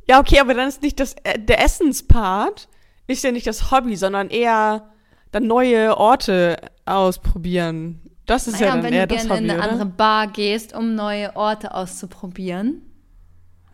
[0.08, 2.68] Ja, okay, aber dann ist nicht das, äh, der Essenspart
[3.06, 4.90] ist ja nicht das Hobby, sondern eher
[5.32, 8.00] dann neue Orte ausprobieren.
[8.26, 9.70] Das ist Naja, ja dann wenn eher du das gerne Hobby, in eine oder?
[9.72, 12.82] andere Bar gehst, um neue Orte auszuprobieren.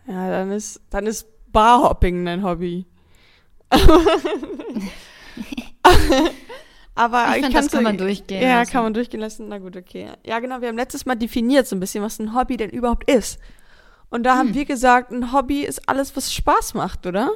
[0.07, 2.87] Ja, dann ist, dann ist Barhopping dein Hobby.
[6.95, 8.71] Aber Ich ich, kann das kann man durchgehen Ja, lassen.
[8.73, 9.49] kann man durchgehen lassen.
[9.49, 10.09] Na gut, okay.
[10.27, 10.61] Ja, genau.
[10.61, 13.38] Wir haben letztes Mal definiert so ein bisschen, was ein Hobby denn überhaupt ist.
[14.11, 14.38] Und da Hm.
[14.38, 17.31] haben wir gesagt, ein Hobby ist alles, was Spaß macht, oder?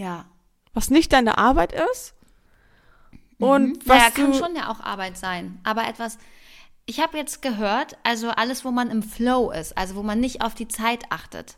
[0.00, 0.24] Ja.
[0.72, 2.14] Was nicht deine Arbeit ist.
[3.38, 3.78] Und Mhm.
[3.86, 5.58] was naja, kann schon ja auch Arbeit sein.
[5.64, 6.18] Aber etwas,
[6.86, 10.42] ich habe jetzt gehört, also alles, wo man im Flow ist, also wo man nicht
[10.42, 11.56] auf die Zeit achtet.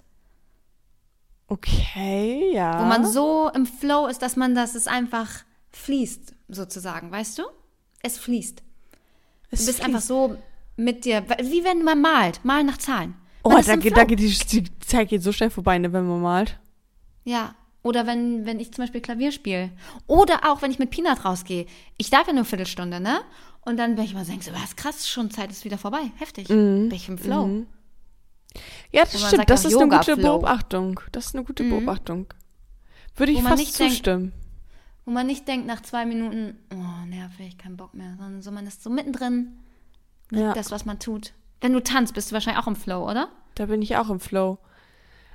[1.48, 2.80] Okay, ja.
[2.80, 5.28] Wo man so im Flow ist, dass man, dass es einfach
[5.70, 7.42] fließt, sozusagen, weißt du?
[8.02, 8.62] Es fließt.
[9.50, 9.82] Es Du bist fließt.
[9.84, 10.36] einfach so
[10.76, 13.14] mit dir, wie wenn man malt, malen nach Zahlen.
[13.44, 15.92] Oh, Man ist da geht, da geht die, die Zeit geht so schnell vorbei, ne,
[15.92, 16.58] wenn man malt.
[17.24, 19.70] Ja, Oder wenn, wenn ich zum Beispiel Klavier spiele.
[20.06, 21.66] Oder auch, wenn ich mit Peanut rausgehe.
[21.98, 23.20] Ich darf ja nur eine Viertelstunde, ne?
[23.64, 26.10] Und dann bin ich immer so, denkst was krass, schon Zeit ist wieder vorbei.
[26.16, 26.48] Heftig.
[26.48, 26.88] Mhm.
[26.88, 27.46] Bin ich im Flow.
[27.46, 27.66] Mhm.
[28.92, 29.36] Ja, das stimmt.
[29.36, 30.16] sagt Das ist eine gute.
[30.16, 31.00] Beobachtung.
[31.12, 31.70] Das ist eine gute Mhm.
[31.70, 32.26] Beobachtung.
[33.16, 34.32] Würde ich Wo fast nicht denkt- zustimmen.
[35.04, 38.14] Wo man nicht denkt nach zwei Minuten, oh, nervig, kein Bock mehr.
[38.18, 39.58] Sondern so, man ist so mittendrin,
[40.30, 41.32] Ja, das, was man tut.
[41.60, 43.28] Wenn du tanzt, bist du wahrscheinlich auch im Flow, oder?
[43.56, 44.58] da bin ich auch im Flow.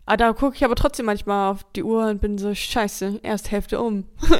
[0.08, 3.52] Aber da gucke ich aber trotzdem manchmal auf die Uhr und bin so, scheiße, erst
[3.52, 4.06] Hälfte um.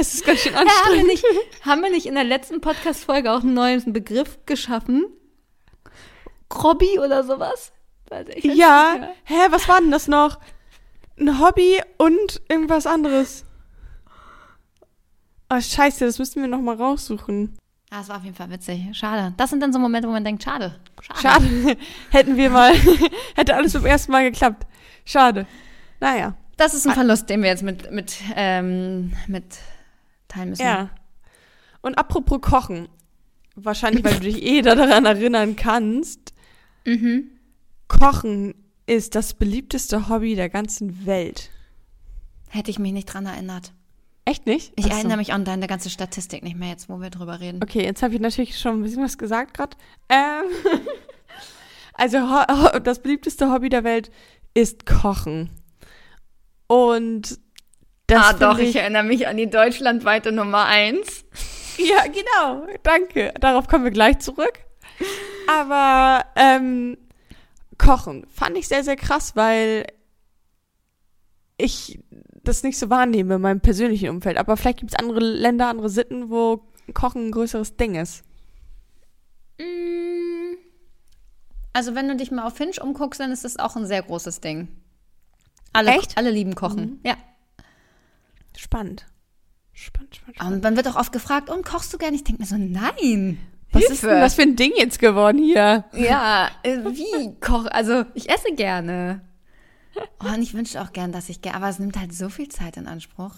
[0.00, 1.06] Es ist ganz schön Ja, haben, wir anstrengend.
[1.08, 1.24] nicht,
[1.66, 5.06] haben wir nicht in der letzten Podcast-Folge auch einen neuen Begriff geschaffen?
[6.48, 7.72] Grobby oder sowas?
[8.42, 9.14] Ja, mehr.
[9.24, 10.38] hä, was war denn das noch?
[11.18, 13.44] Ein Hobby und irgendwas anderes.
[15.50, 17.58] Oh, scheiße, das müssten wir noch mal raussuchen.
[17.90, 18.82] Ah, es war auf jeden Fall witzig.
[18.92, 19.32] Schade.
[19.38, 20.78] Das sind dann so Momente, wo man denkt, schade.
[21.00, 21.20] Schade.
[21.20, 21.76] Schade.
[22.10, 22.74] Hätten wir mal,
[23.34, 24.66] hätte alles beim ersten Mal geklappt.
[25.06, 25.46] Schade.
[26.00, 29.44] Naja, Das ist ein Verlust, den wir jetzt mit, mit, ähm, mit
[30.28, 30.62] teilen müssen.
[30.62, 30.90] ja.
[31.80, 32.88] Und apropos Kochen.
[33.54, 36.34] Wahrscheinlich, weil du dich eh daran erinnern kannst.
[36.84, 37.30] Mhm.
[37.88, 38.54] Kochen
[38.86, 41.50] ist das beliebteste Hobby der ganzen Welt.
[42.48, 43.72] Hätte ich mich nicht dran erinnert.
[44.28, 44.74] Echt nicht?
[44.76, 44.96] Ich Ach so.
[44.96, 47.62] erinnere mich an deine ganze Statistik nicht mehr jetzt, wo wir drüber reden.
[47.62, 49.74] Okay, jetzt habe ich natürlich schon ein bisschen was gesagt gerade.
[50.10, 50.44] Ähm,
[51.94, 52.18] also
[52.80, 54.10] das beliebteste Hobby der Welt
[54.52, 55.48] ist Kochen.
[56.66, 57.38] Und
[58.06, 61.24] das ah, doch, ich, ich erinnere mich an die deutschlandweite Nummer eins.
[61.78, 62.66] Ja, genau.
[62.82, 63.32] Danke.
[63.38, 64.64] Darauf kommen wir gleich zurück.
[65.46, 66.98] Aber ähm,
[67.78, 69.86] Kochen fand ich sehr, sehr krass, weil
[71.56, 72.00] ich
[72.48, 74.36] das nicht so wahrnehme in meinem persönlichen Umfeld.
[74.38, 76.62] Aber vielleicht gibt es andere Länder, andere Sitten, wo
[76.94, 78.24] Kochen ein größeres Ding ist.
[79.58, 80.56] Mm.
[81.72, 84.40] Also, wenn du dich mal auf Hinge umguckst, dann ist das auch ein sehr großes
[84.40, 84.68] Ding.
[85.72, 86.16] Alle, Echt?
[86.16, 87.00] alle lieben Kochen.
[87.04, 87.16] Ja.
[88.56, 89.06] Spannend.
[89.72, 90.54] Spannend, spannend, spannend.
[90.56, 92.16] Und man wird auch oft gefragt, und kochst du gerne?
[92.16, 93.38] Ich denke mir so, nein.
[93.70, 95.84] Was ist denn das für ein Ding jetzt geworden hier?
[95.92, 97.66] Ja, äh, wie koch?
[97.70, 99.20] Also, ich esse gerne.
[100.20, 102.76] Oh, und ich wünschte auch gern, dass ich aber es nimmt halt so viel Zeit
[102.76, 103.34] in Anspruch.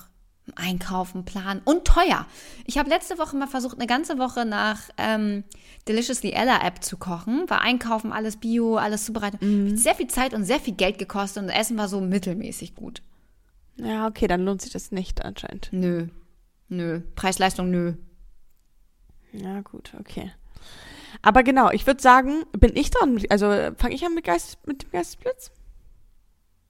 [0.56, 2.26] Einkaufen, planen und teuer.
[2.64, 5.44] Ich habe letzte Woche mal versucht, eine ganze Woche nach ähm,
[5.86, 7.48] Deliciously Ella App zu kochen.
[7.48, 9.40] War einkaufen, alles Bio, alles zubereitet.
[9.42, 12.74] Hat Sehr viel Zeit und sehr viel Geld gekostet und das Essen war so mittelmäßig
[12.74, 13.02] gut.
[13.76, 15.68] Ja, okay, dann lohnt sich das nicht anscheinend.
[15.72, 16.08] Nö.
[16.68, 17.00] Nö.
[17.14, 17.94] Preis-Leistung, nö.
[19.32, 20.32] Ja, gut, okay.
[21.22, 23.20] Aber genau, ich würde sagen, bin ich dran?
[23.28, 25.50] Also fange ich an mit, Geist, mit dem Geistesblitz?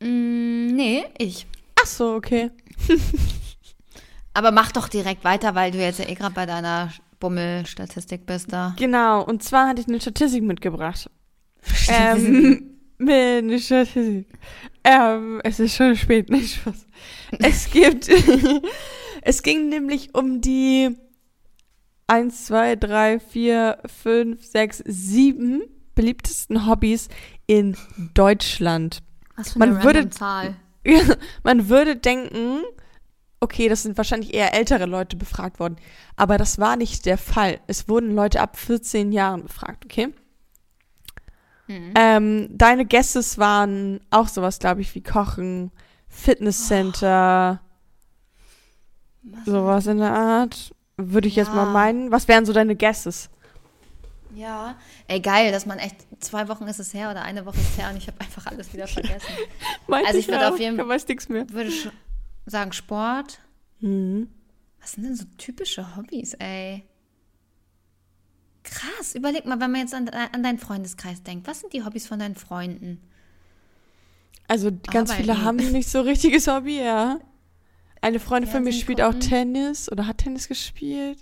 [0.01, 1.47] Mm, nee, ich.
[1.81, 2.51] Ach so, okay.
[4.35, 8.53] Aber mach doch direkt weiter, weil du jetzt ja eh gerade bei deiner Bummel-Statistik bist
[8.53, 8.75] da.
[8.79, 11.11] Genau, und zwar hatte ich eine Statistik mitgebracht.
[11.89, 14.27] ähm, eine Statistik.
[14.85, 16.87] Ähm, es ist schon spät, nicht Spaß.
[17.39, 18.09] Es gibt,
[19.23, 20.97] es ging nämlich um die
[22.07, 25.63] 1, 2, 3, 4, 5, 6, 7
[25.95, 27.09] beliebtesten Hobbys
[27.47, 27.77] in
[28.15, 29.03] Deutschland.
[29.40, 30.55] Was für Man eine würde- random Zahl.
[31.42, 32.62] Man würde denken,
[33.40, 35.76] okay, das sind wahrscheinlich eher ältere Leute befragt worden.
[36.16, 37.61] Aber das war nicht der Fall.
[37.66, 40.09] Es wurden Leute ab 14 Jahren befragt, okay?
[41.68, 41.92] Mhm.
[41.96, 45.70] Ähm, deine Guesses waren auch sowas, glaube ich, wie Kochen,
[46.09, 47.61] Fitnesscenter,
[49.46, 50.74] sowas in der Art.
[50.96, 51.55] Würde ich jetzt Ja.
[51.55, 52.11] mal meinen.
[52.11, 53.31] Was wären so deine Guesses?
[54.35, 54.77] Ja.
[55.09, 57.79] Ey, geil, dass man echt, zwei Wochen ist es her oder eine Woche ist es
[57.79, 59.27] her und ich habe einfach alles wieder vergessen.
[59.88, 60.53] Also ich würde auch.
[60.53, 61.49] auf jeden- Ich mehr.
[61.51, 61.71] Würde
[62.47, 63.40] sagen Sport.
[63.81, 64.29] Mhm.
[64.81, 66.85] Was sind denn so typische Hobbys, ey?
[68.62, 71.47] Krass, überleg mal, wenn man jetzt an, an deinen Freundeskreis denkt.
[71.49, 73.01] Was sind die Hobbys von deinen Freunden?
[74.49, 75.47] Also ganz viele Arbeiten.
[75.47, 77.19] haben nicht so richtiges Hobby, ja.
[78.03, 79.21] Eine Freundin von mir spielt auch gucken.
[79.29, 81.19] Tennis oder hat Tennis gespielt.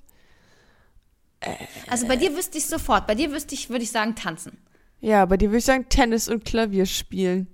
[1.89, 4.59] Also bei dir wüsste ich sofort, bei dir wüsste ich, würde ich sagen, tanzen.
[5.01, 7.47] Ja, bei dir würde ich sagen Tennis und Klavier spielen.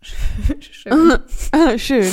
[0.00, 1.78] Schön.
[1.78, 2.12] Schön.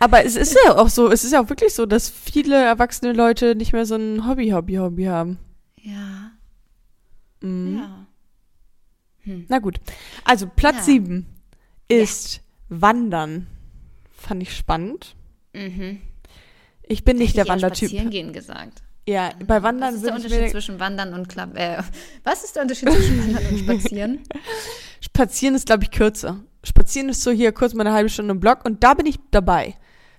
[0.00, 3.12] Aber es ist ja auch so, es ist ja auch wirklich so, dass viele erwachsene
[3.12, 5.38] Leute nicht mehr so ein Hobby-Hobby-Hobby haben.
[5.80, 6.32] Ja.
[7.40, 7.78] Mhm.
[7.78, 8.06] Ja.
[9.48, 9.80] Na gut.
[10.24, 10.82] Also Platz Ja.
[10.82, 11.26] sieben
[11.88, 13.46] ist Wandern.
[14.16, 15.14] Fand ich spannend.
[15.52, 16.00] Mhm.
[16.82, 18.10] Ich bin nicht der ich Spazieren Wandertyp.
[18.10, 18.82] gehen gesagt.
[19.08, 21.78] Ja, bei Was Wandern ist der Unterschied mir zwischen Wandern und Klapp äh,
[22.24, 24.20] Was ist der Unterschied zwischen Wandern und Spazieren?
[25.00, 26.40] Spazieren ist, glaube ich, kürzer.
[26.64, 29.18] Spazieren ist so hier kurz mal eine halbe Stunde im Block und da bin ich
[29.30, 29.74] dabei.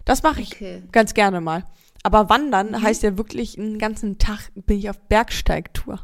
[0.05, 0.83] Das mache ich Okay.
[0.93, 1.65] ganz gerne mal.
[2.03, 2.81] Aber Wandern Mhm.
[2.81, 5.99] heißt ja wirklich einen ganzen Tag bin ich auf Bergsteigtour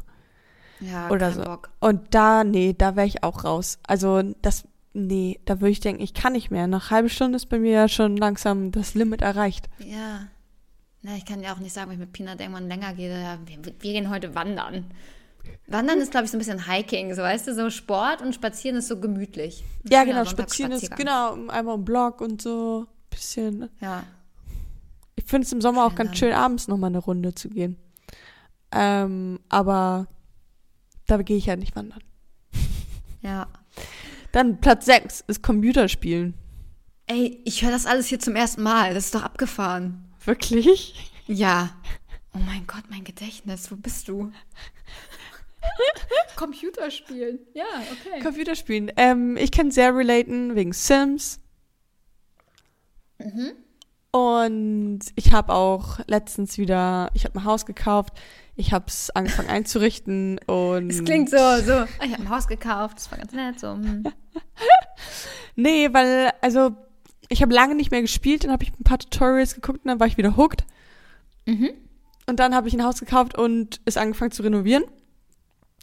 [0.80, 1.42] Ja, oder so.
[1.42, 1.70] Bock.
[1.80, 3.78] Und da, nee, da wäre ich auch raus.
[3.86, 6.66] Also das nee, da würde ich denken, ich kann nicht mehr.
[6.66, 9.70] Nach halbe Stunde ist bei mir ja schon langsam das Limit erreicht.
[9.78, 10.26] Ja.
[11.04, 13.10] Na, ich kann ja auch nicht sagen, wenn ich mit Peanut irgendwann länger gehe.
[13.10, 14.86] Wir, wir gehen heute wandern.
[15.66, 18.78] Wandern ist, glaube ich, so ein bisschen Hiking, so weißt du, so Sport und Spazieren
[18.78, 19.62] ist so gemütlich.
[19.84, 23.68] Ein Ja, genau, spazieren ist, genau, einmal im Block und so, bisschen.
[23.82, 24.04] Ja.
[25.14, 27.76] Ich finde es im Sommer auch Schön ganz schön, abends nochmal eine Runde zu gehen.
[28.72, 30.06] Ähm, aber
[31.06, 32.02] da gehe ich ja nicht wandern.
[33.20, 33.46] Ja.
[34.32, 36.32] Dann Platz 6 ist Computerspielen.
[37.06, 38.94] Ey, ich höre das alles hier zum ersten Mal.
[38.94, 40.03] Das ist doch abgefahren.
[40.24, 41.10] Wirklich?
[41.26, 41.70] Ja.
[42.34, 43.70] Oh mein Gott, mein Gedächtnis.
[43.70, 44.32] Wo bist du?
[46.36, 47.38] Computerspielen.
[47.54, 48.20] Ja, okay.
[48.22, 48.92] Computerspielen.
[48.96, 51.40] Ähm, ich kann sehr relaten wegen Sims.
[53.18, 53.52] Mhm.
[54.10, 58.12] Und ich habe auch letztens wieder, ich habe ein Haus gekauft.
[58.56, 61.72] Ich habe es angefangen einzurichten und Es klingt so, so.
[61.72, 62.98] ah, Ich habe ein Haus gekauft.
[62.98, 63.58] Das war ganz nett.
[63.58, 63.72] So.
[63.74, 64.04] hm.
[65.56, 66.74] Nee, weil, also,
[67.28, 70.00] ich habe lange nicht mehr gespielt, dann habe ich ein paar Tutorials geguckt und dann
[70.00, 70.64] war ich wieder hooked.
[71.46, 71.70] Mhm.
[72.26, 74.84] Und dann habe ich ein Haus gekauft und es angefangen zu renovieren.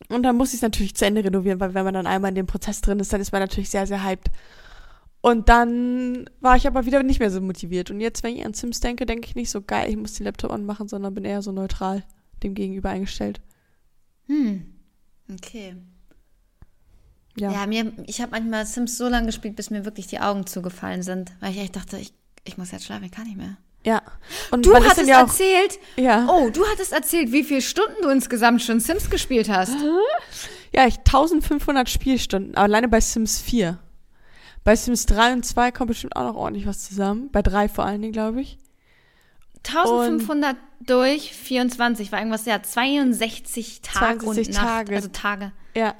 [0.09, 2.35] Und dann muss ich es natürlich zu Ende renovieren, weil wenn man dann einmal in
[2.35, 4.31] dem Prozess drin ist, dann ist man natürlich sehr, sehr hyped.
[5.21, 7.91] Und dann war ich aber wieder nicht mehr so motiviert.
[7.91, 10.25] Und jetzt, wenn ich an Sims denke, denke ich nicht so geil, ich muss den
[10.25, 12.03] Laptop anmachen, sondern bin eher so neutral
[12.41, 13.39] dem gegenüber eingestellt.
[14.25, 14.65] Hm.
[15.31, 15.75] Okay.
[17.35, 17.51] Ja.
[17.51, 21.03] Ja, mir, ich habe manchmal Sims so lange gespielt, bis mir wirklich die Augen zugefallen
[21.03, 22.13] sind, weil ich echt dachte, ich,
[22.43, 23.57] ich muss jetzt schlafen, ich kann nicht mehr.
[23.85, 24.01] Ja.
[24.51, 26.27] Und Du hattest ja erzählt, ja.
[26.29, 29.75] oh, du hattest erzählt, wie viele Stunden du insgesamt schon Sims gespielt hast.
[30.73, 33.79] Ja, ich 1500 Spielstunden, aber alleine bei Sims 4.
[34.63, 37.29] Bei Sims 3 und 2 kommt bestimmt auch noch ordentlich was zusammen.
[37.31, 38.59] Bei 3 vor allen Dingen, glaube ich.
[39.65, 44.95] 1500 durch 24 war irgendwas, ja, 62 Tag 62 und Nacht, Tage.
[44.95, 45.51] also Tage.
[45.75, 45.95] Ja.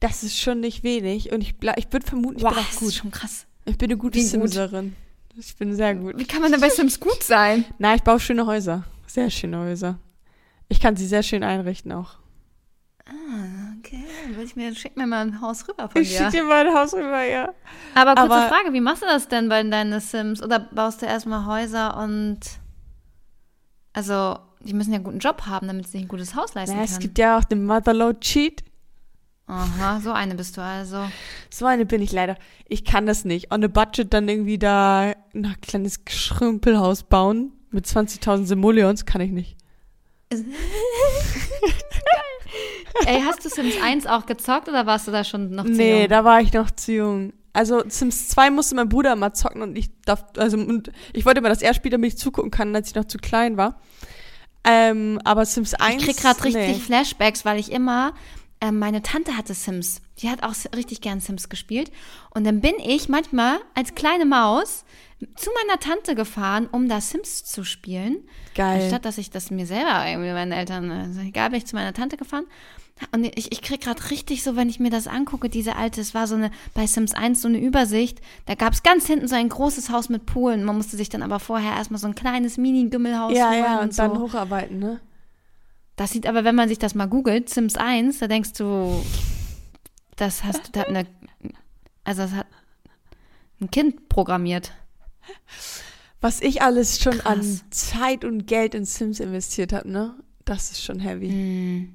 [0.00, 1.32] Das ist schon nicht wenig.
[1.32, 2.92] Und ich, ich würde vermuten, ich Wow, bin das auch ist gut.
[2.94, 3.46] schon krass.
[3.66, 4.30] Ich bin eine gute Wie gut?
[4.30, 4.96] Simserin.
[5.36, 6.18] Ich bin sehr gut.
[6.18, 7.64] Wie kann man denn bei Sims gut sein?
[7.78, 8.84] Na, ich baue schöne Häuser.
[9.06, 9.98] Sehr schöne Häuser.
[10.68, 12.14] Ich kann sie sehr schön einrichten auch.
[13.06, 16.18] Ah, okay, würde ich mir, schick mir mal ein Haus rüber von Ich dir.
[16.18, 17.52] schicke dir mal ein Haus rüber, ja.
[17.94, 20.42] Aber kurze Aber- Frage, wie machst du das denn bei deinen Sims?
[20.42, 22.38] Oder baust du erstmal Häuser und
[23.92, 26.76] also, die müssen ja einen guten Job haben, damit sie sich ein gutes Haus leisten
[26.76, 27.00] Na, es können.
[27.02, 28.62] gibt ja auch den Motherload Cheat.
[29.50, 31.04] Aha, so eine bist du also.
[31.50, 32.36] So eine bin ich leider.
[32.68, 33.52] Ich kann das nicht.
[33.52, 39.32] On a budget dann irgendwie da ein kleines Schrümpelhaus bauen mit 20.000 Simoleons kann ich
[39.32, 39.56] nicht.
[43.06, 46.00] Ey, hast du Sims 1 auch gezockt oder warst du da schon noch zu Nee,
[46.02, 46.08] jung?
[46.08, 47.32] da war ich noch zu jung.
[47.52, 51.40] Also Sims 2 musste mein Bruder immer zocken und ich darf, also und ich wollte
[51.40, 53.80] immer, dass er spielt, damit ich zugucken kann, als ich noch zu klein war.
[54.62, 56.02] Ähm, aber Sims 1.
[56.02, 56.74] Ich krieg gerade richtig nee.
[56.74, 58.12] Flashbacks, weil ich immer,
[58.60, 60.02] ähm, meine Tante hatte Sims.
[60.18, 61.90] Die hat auch richtig gern Sims gespielt.
[62.34, 64.84] Und dann bin ich manchmal als kleine Maus
[65.36, 68.18] zu meiner Tante gefahren, um da Sims zu spielen.
[68.54, 68.82] Geil.
[68.82, 71.92] Anstatt dass ich das mir selber irgendwie meinen Eltern, also egal, bin ich zu meiner
[71.92, 72.46] Tante gefahren.
[73.12, 76.14] Und ich, ich krieg gerade richtig so, wenn ich mir das angucke, diese alte, es
[76.14, 78.20] war so eine, bei Sims 1 so eine Übersicht.
[78.44, 80.64] Da gab es ganz hinten so ein großes Haus mit Poolen.
[80.64, 83.84] Man musste sich dann aber vorher erstmal so ein kleines Mini-Gümmelhaus ja, holen ja, und,
[83.84, 84.02] und so.
[84.02, 85.00] dann hocharbeiten, ne?
[86.00, 89.04] Das sieht aber, wenn man sich das mal googelt, Sims 1, da denkst du,
[90.16, 91.06] das hast du da eine,
[92.04, 92.46] also das hat
[93.60, 94.72] ein Kind programmiert.
[96.22, 97.64] Was ich alles schon an Krass.
[97.68, 100.14] Zeit und Geld in Sims investiert habe, ne?
[100.46, 101.28] Das ist schon heavy.
[101.28, 101.94] Hm.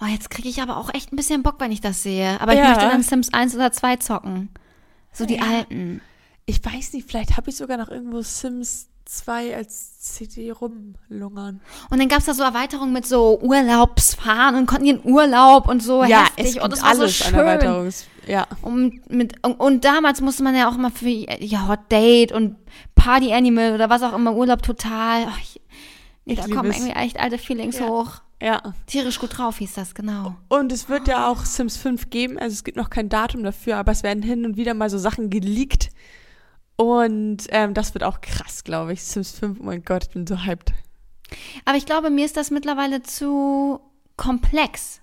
[0.00, 2.40] Oh, jetzt kriege ich aber auch echt ein bisschen Bock, wenn ich das sehe.
[2.40, 2.68] Aber ich Ja.
[2.68, 4.48] möchte dann Sims 1 oder 2 zocken.
[5.12, 5.42] So die Ja.
[5.42, 6.00] alten.
[6.46, 11.60] Ich weiß nicht, vielleicht habe ich sogar noch irgendwo Sims 2 als CD rumlungern.
[11.90, 15.82] Und dann gab es da so Erweiterungen mit so Urlaubsfahren und konnten ihren Urlaub und
[15.82, 16.56] so ja, heftig.
[16.56, 17.38] es und das so alles an schön.
[17.38, 18.06] Erweiterungs...
[18.26, 18.46] Ja.
[18.62, 22.56] Und, mit, und, und damals musste man ja auch immer für ja, Hot Date und
[22.94, 25.24] Party Animal oder was auch immer Urlaub total.
[25.26, 25.60] Oh, ich,
[26.24, 26.76] nee, Ich da kommen es.
[26.78, 27.88] irgendwie echt alte Feelings Ja.
[27.88, 28.22] hoch.
[28.40, 28.74] Ja.
[28.86, 30.34] Tierisch gut drauf hieß das, genau.
[30.48, 32.38] Und es wird ja auch Sims 5 geben.
[32.38, 34.98] Also es gibt noch kein Datum dafür, aber es werden hin und wieder mal so
[34.98, 35.90] Sachen geleakt.
[36.76, 39.02] Und ähm, das wird auch krass, glaube ich.
[39.02, 40.72] Sims 5, oh mein Gott, ich bin so hyped.
[41.64, 43.80] Aber ich glaube, mir ist das mittlerweile zu
[44.16, 45.00] komplex.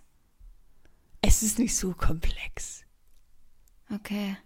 [1.22, 2.84] Es ist nicht so komplex.
[3.94, 4.38] Okay.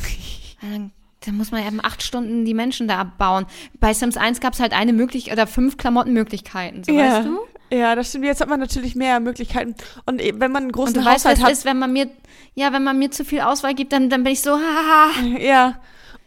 [0.60, 0.92] Dann,
[1.26, 3.46] dann muss man eben acht Stunden die Menschen da abbauen.
[3.80, 7.40] Bei Sims 1 gab es halt eine Möglichkeit oder fünf Klamottenmöglichkeiten, so weißt du?
[7.76, 8.26] Ja, das stimmt.
[8.26, 9.74] Jetzt hat man natürlich mehr Möglichkeiten.
[10.06, 11.92] Und eben, wenn man einen Und großen du weißt, Haushalt was hat, ist, wenn man
[11.92, 12.10] mir,
[12.54, 15.20] ja, wenn man mir zu viel Auswahl gibt, dann, dann bin ich so, haha.
[15.38, 15.80] Ja.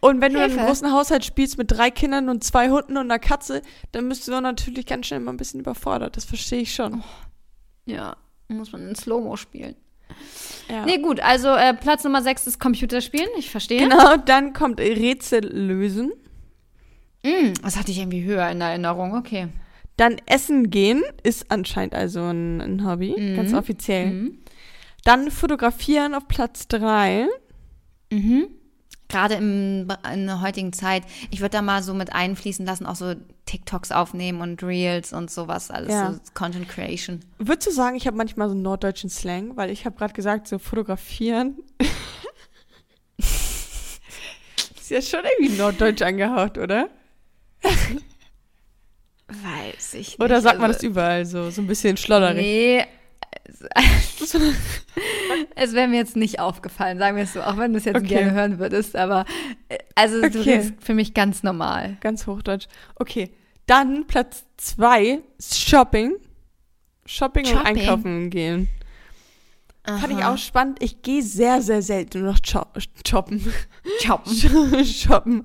[0.06, 0.60] Und wenn du Hilfe.
[0.60, 4.28] einen großen Haushalt spielst mit drei Kindern und zwei Hunden und einer Katze, dann bist
[4.28, 6.16] du natürlich ganz schnell mal ein bisschen überfordert.
[6.18, 7.04] Das verstehe ich schon.
[7.86, 8.16] Ja,
[8.48, 9.76] muss man in Slow-Mo spielen.
[10.70, 10.86] Ja.
[10.86, 13.80] Nee, gut, also äh, Platz Nummer 6 ist Computerspielen, ich verstehe.
[13.80, 16.12] Genau, dann kommt Rätsel lösen.
[17.24, 19.48] Mm, das hatte ich irgendwie höher in Erinnerung, okay.
[19.98, 23.36] Dann Essen gehen ist anscheinend also ein, ein Hobby, Mhm.
[23.36, 24.06] ganz offiziell.
[24.12, 24.40] Mhm.
[25.04, 27.28] Dann fotografieren auf Platz drei.
[28.12, 28.48] Mhm.
[29.16, 29.88] Gerade in
[30.26, 34.42] der heutigen Zeit, ich würde da mal so mit einfließen lassen, auch so TikToks aufnehmen
[34.42, 36.12] und Reels und sowas, alles Ja.
[36.12, 37.22] so Content Creation.
[37.38, 39.56] Würdest du sagen, ich habe manchmal so einen norddeutschen Slang?
[39.56, 41.56] Weil ich habe gerade gesagt, so fotografieren.
[43.18, 46.90] ist ja schon irgendwie norddeutsch angehaucht, oder?
[49.30, 50.20] Weiß ich nicht.
[50.22, 52.36] Oder sagt man also- das überall so, so ein bisschen schlodderig?
[52.42, 52.86] Nee.
[53.74, 54.34] Es,
[55.56, 57.98] es wäre mir jetzt nicht aufgefallen, sagen wir es so, auch wenn du es jetzt
[57.98, 58.08] Okay.
[58.08, 59.26] gerne hören würdest, aber
[59.70, 60.52] äh, also du Okay.
[60.56, 61.98] redest für mich ganz normal.
[62.02, 62.68] Ganz hochdeutsch.
[62.96, 63.32] Okay.
[63.68, 66.14] Dann Platz zwei ist Shopping.
[67.06, 67.66] Shopping, und Shopping?
[67.80, 68.68] einkaufen gehen.
[69.86, 70.34] Fand ich Aha.
[70.34, 70.82] auch spannend.
[70.82, 73.54] Ich gehe sehr, sehr selten noch shoppen.
[74.02, 74.84] Shoppen.
[74.86, 75.44] shoppen.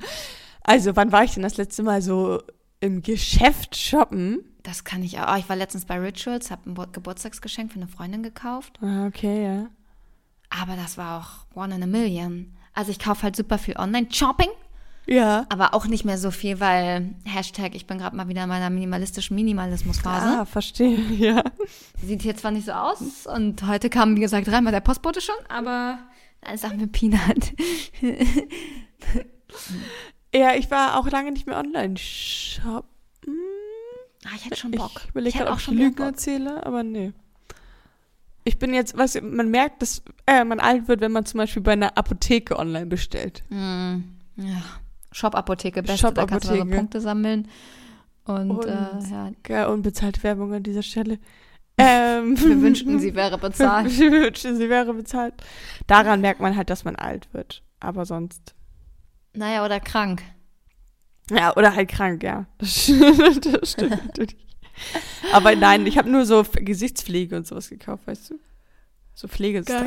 [0.62, 2.42] Also, wann war ich denn das letzte Mal so
[2.80, 4.42] im Geschäft shoppen?
[4.62, 5.32] Das kann ich auch.
[5.34, 8.78] Oh, ich war letztens bei Rituals, habe ein Geburtstagsgeschenk für eine Freundin gekauft.
[8.82, 9.66] Ah, okay, ja.
[10.50, 12.52] Aber das war auch one in a million.
[12.74, 14.48] Also ich kaufe halt super viel Online-Shopping,
[15.06, 15.46] Ja.
[15.48, 18.68] aber auch nicht mehr so viel, weil Hashtag, ich bin gerade mal wieder in meiner
[18.70, 20.40] minimalistischen Minimalismusphase.
[20.40, 21.42] Ah, verstehe, ja.
[22.02, 25.34] Sieht jetzt zwar nicht so aus und heute kam, wie gesagt, dreimal der Postbote schon,
[25.48, 25.98] aber
[26.42, 27.52] dann sag mir Peanut.
[30.32, 32.88] Ja, ich war auch lange nicht mehr online shoppen.
[34.26, 34.92] Ah, ich hätte schon Bock.
[35.04, 37.12] Ich überlege hätte gerade, auch ich schon Lügen erzähle, aber nee.
[38.44, 41.38] Ich bin jetzt, weißt du, man merkt, dass äh, man alt wird, wenn man zum
[41.38, 43.42] Beispiel bei einer Apotheke online bestellt.
[43.50, 43.98] Mm,
[44.36, 44.62] ja.
[45.12, 46.76] Shop-Apotheke, beste, da kannst du so Shop-Apotheke.
[46.76, 47.48] Punkte sammeln.
[48.24, 51.18] Und, Und- äh, ja, unbezahlte Werbung an dieser Stelle.
[51.82, 53.98] Ähm, wir wünschten, sie wäre bezahlt.
[53.98, 55.32] Wir wünschten, sie wäre bezahlt.
[55.86, 57.62] Daran merkt man halt, dass man alt wird.
[57.78, 58.54] Aber sonst.
[59.32, 60.22] Naja, oder krank.
[61.30, 62.46] Ja, oder halt krank, ja.
[62.58, 64.36] Das stimmt, das stimmt natürlich.
[65.32, 68.34] Aber nein, ich habe nur so Gesichtspflege und sowas gekauft, weißt du?
[69.14, 69.82] So Pflegestuff.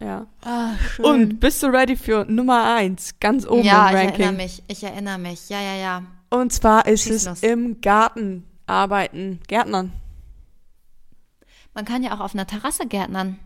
[0.00, 0.26] Ja.
[0.42, 1.04] Ah, schön.
[1.04, 4.20] Und bist du ready für Nummer eins, ganz oben ja, im ich Ranking?
[4.20, 4.62] erinnere mich.
[4.68, 5.48] Ich erinnere mich.
[5.48, 6.02] Ja, ja, ja.
[6.30, 7.42] Und zwar ist Schieß es los.
[7.42, 9.92] im Garten arbeiten, Gärtnern.
[11.74, 13.38] Man kann ja auch auf einer Terrasse gärtnern.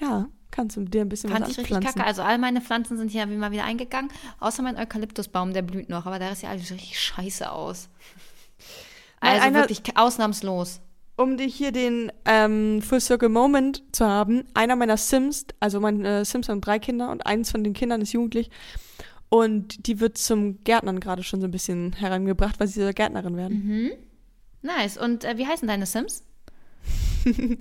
[0.00, 0.26] Ja,
[0.58, 2.04] kannst du dir ein bisschen Fand was ich richtig kacke.
[2.04, 4.10] Also all meine Pflanzen sind hier wie mal wieder eingegangen.
[4.40, 6.04] Außer mein Eukalyptusbaum, der blüht noch.
[6.06, 7.88] Aber der ist ja alles richtig scheiße aus.
[9.20, 10.80] Also einer- wirklich ausnahmslos.
[11.16, 16.20] Um dir hier den ähm, Full Circle Moment zu haben, einer meiner Sims, also meine
[16.20, 18.50] äh, Sims haben drei Kinder und eins von den Kindern ist jugendlich
[19.28, 23.36] und die wird zum Gärtnern gerade schon so ein bisschen herangebracht, weil sie soll Gärtnerin
[23.36, 23.66] werden.
[23.66, 23.90] Mhm.
[24.62, 24.96] Nice.
[24.96, 26.22] Und äh, wie heißen deine Sims?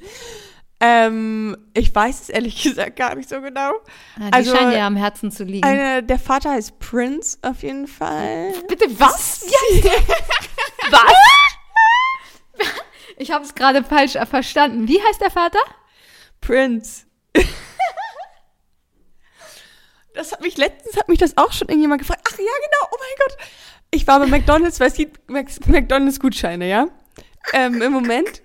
[0.79, 3.73] Ähm, ich weiß es ehrlich gesagt gar nicht so genau.
[4.19, 5.65] Ja, die Also, scheinen dir am Herzen zu liegen.
[5.65, 8.53] Eine, der Vater heißt Prince auf jeden Fall.
[8.67, 9.45] Bitte was?
[10.91, 11.01] was?
[13.17, 14.87] Ich habe es gerade falsch verstanden.
[14.87, 15.59] Wie heißt der Vater?
[16.41, 17.05] Prince.
[20.13, 22.21] das hat mich letztens hat mich das auch schon irgendjemand gefragt.
[22.27, 22.89] Ach ja, genau.
[22.91, 23.37] Oh mein Gott.
[23.89, 25.29] Ich war bei McDonald's, weil es gibt
[25.67, 26.87] McDonald's Gutscheine, ja?
[27.53, 28.43] Ähm, Im Moment.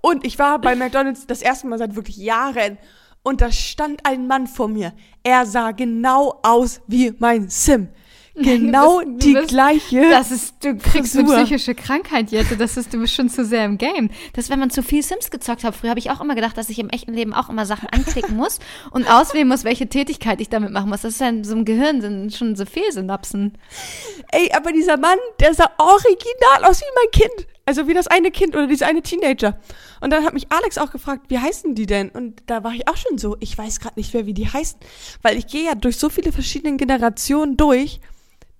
[0.00, 2.78] Und ich war bei McDonald's das erste Mal seit wirklich Jahren.
[3.22, 4.92] Und da stand ein Mann vor mir.
[5.22, 7.88] Er sah genau aus wie mein Sim.
[8.40, 10.10] Genau du bist- die bist- gleiche.
[10.10, 11.42] Das ist, du kriegst eine Frisur.
[11.44, 12.56] psychische Krankheit, Jette.
[12.56, 14.10] Das ist, du bist schon zu sehr im Game.
[14.34, 15.74] Das wenn man zu viel Sims gezockt hat.
[15.74, 18.36] Früher habe ich auch immer gedacht, dass ich im echten Leben auch immer Sachen anklicken
[18.36, 18.60] muss
[18.92, 21.00] und auswählen muss, welche Tätigkeit ich damit machen muss.
[21.02, 23.58] Das ist ja in so einem Gehirn sind schon so Fehlsynapsen.
[24.30, 27.48] Ey, aber dieser Mann, der sah original aus wie mein Kind.
[27.68, 29.58] Also wie das eine Kind oder dieser eine Teenager.
[30.00, 32.08] Und dann hat mich Alex auch gefragt, wie heißen die denn?
[32.08, 34.80] Und da war ich auch schon so, ich weiß gerade nicht mehr, wie die heißen.
[35.20, 38.00] Weil ich gehe ja durch so viele verschiedene Generationen durch,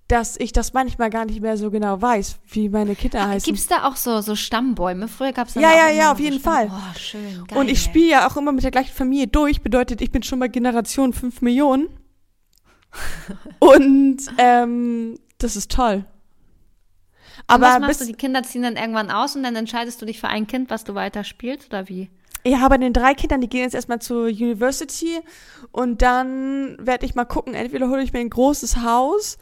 [0.07, 3.51] dass ich das manchmal gar nicht mehr so genau weiß, wie meine Kinder heißen.
[3.51, 5.07] Gibt's da auch so, so Stammbäume?
[5.07, 6.71] Früher gab's da Ja, ja, ja, auf jeden Stamm- Fall.
[6.71, 7.45] Oh, schön.
[7.47, 7.57] Geil.
[7.57, 10.37] Und ich spiele ja auch immer mit der gleichen Familie durch, bedeutet, ich bin schon
[10.39, 11.87] bei Generation 5 Millionen.
[13.59, 16.05] Und ähm, das ist toll.
[17.49, 18.05] Aber was Aber machst du?
[18.05, 20.83] Die Kinder ziehen dann irgendwann aus und dann entscheidest du dich für ein Kind, was
[20.83, 22.09] du weiter spielst oder wie?
[22.45, 25.19] Ja, aber den drei Kindern, die gehen jetzt erstmal zur University
[25.71, 29.37] und dann werde ich mal gucken, entweder hole ich mir ein großes Haus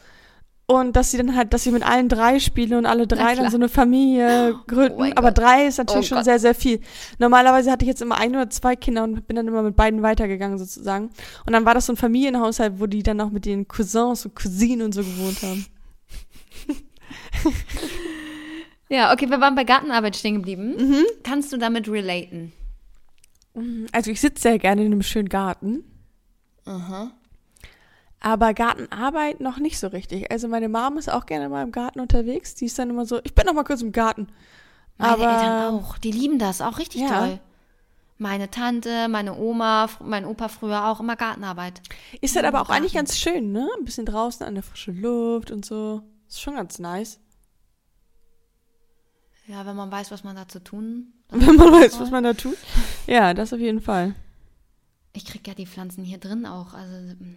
[0.66, 3.50] und dass sie dann halt, dass sie mit allen drei spielen und alle drei dann
[3.50, 4.98] so eine Familie gründen.
[4.98, 5.38] mein aber Gott.
[5.38, 6.24] drei ist natürlich Oh schon Gott.
[6.26, 6.80] sehr, sehr viel.
[7.18, 10.02] Normalerweise hatte ich jetzt immer ein oder zwei Kinder und bin dann immer mit beiden
[10.02, 11.10] weitergegangen sozusagen.
[11.46, 14.34] Und dann war das so ein Familienhaushalt, wo die dann auch mit den Cousins und
[14.34, 15.64] Cousinen und so gewohnt haben.
[18.90, 20.74] Ja, okay, wir waren bei Gartenarbeit stehen geblieben.
[20.78, 21.04] Mhm.
[21.22, 22.52] Kannst du damit relaten?
[23.92, 25.84] Also ich sitze sehr gerne in einem schönen Garten.
[28.20, 30.30] Aber Gartenarbeit noch nicht so richtig.
[30.30, 32.54] Also meine Mom ist auch gerne mal im Garten unterwegs.
[32.54, 34.28] Die ist dann immer so, ich bin noch mal kurz im Garten.
[34.96, 35.98] Meine Aber Eltern auch.
[35.98, 37.08] Die lieben das auch richtig Ja.
[37.26, 37.40] toll.
[38.16, 41.82] Meine Tante, meine Oma, mein Opa früher auch immer Gartenarbeit.
[42.22, 42.82] ist halt aber auch Garten.
[42.82, 43.68] eigentlich ganz schön, ne?
[43.78, 46.02] Ein bisschen draußen an der frischen Luft und so.
[46.26, 47.20] Ist schon ganz nice.
[49.48, 51.12] Ja, wenn man weiß, was man da zu tun.
[51.30, 52.56] Wenn man weiß, was man da tut.
[53.06, 54.14] Ja, das auf jeden Fall.
[55.14, 56.74] Ich krieg ja die Pflanzen hier drin auch.
[56.74, 57.36] Also mm,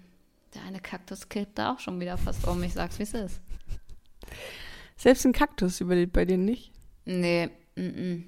[0.54, 2.62] der eine Kaktus kippt da auch schon wieder fast um.
[2.64, 3.42] Ich sag's, wie es ist.
[4.98, 6.72] Selbst ein Kaktus überlebt bei dir nicht.
[7.06, 8.24] Nee, mm -mm.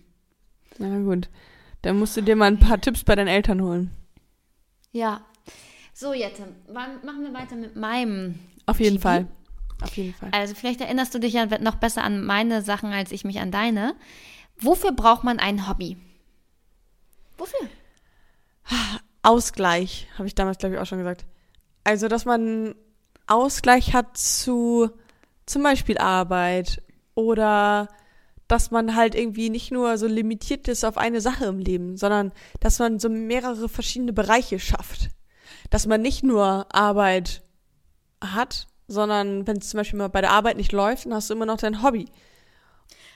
[0.79, 1.29] Na gut.
[1.81, 3.91] Dann musst du dir mal ein paar Tipps bei deinen Eltern holen.
[4.91, 5.21] Ja.
[5.93, 9.01] So, Jette, machen wir weiter mit meinem Auf jeden GB?
[9.01, 9.27] Fall.
[9.83, 10.29] Auf jeden Fall.
[10.31, 13.51] Also vielleicht erinnerst du dich ja noch besser an meine Sachen, als ich mich an
[13.51, 13.95] deine.
[14.59, 15.97] Wofür braucht man ein Hobby?
[17.37, 17.67] Wofür?
[19.23, 21.25] Ausgleich, habe ich damals, glaube ich, auch schon gesagt.
[21.83, 22.75] Also, dass man
[23.27, 24.89] Ausgleich hat zu
[25.45, 26.81] zum Beispiel Arbeit
[27.15, 27.87] oder
[28.47, 32.31] dass man halt irgendwie nicht nur so limitiert ist auf eine Sache im Leben, sondern
[32.59, 35.09] dass man so mehrere verschiedene Bereiche schafft.
[35.69, 37.41] Dass man nicht nur Arbeit
[38.21, 41.33] hat, sondern wenn es zum Beispiel mal bei der Arbeit nicht läuft, dann hast du
[41.33, 42.05] immer noch dein Hobby.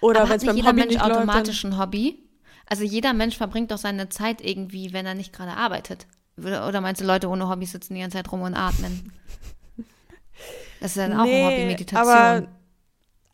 [0.01, 2.23] Oder wenn hat es beim jeder Hobby Mensch nicht läuft, automatisch ein Hobby?
[2.65, 6.07] Also jeder Mensch verbringt doch seine Zeit irgendwie, wenn er nicht gerade arbeitet.
[6.38, 9.11] Oder meinst du, Leute ohne Hobby sitzen die ganze Zeit rum und atmen?
[10.80, 12.07] Das ist dann auch ein Hobby, Meditation.
[12.07, 12.47] Aber,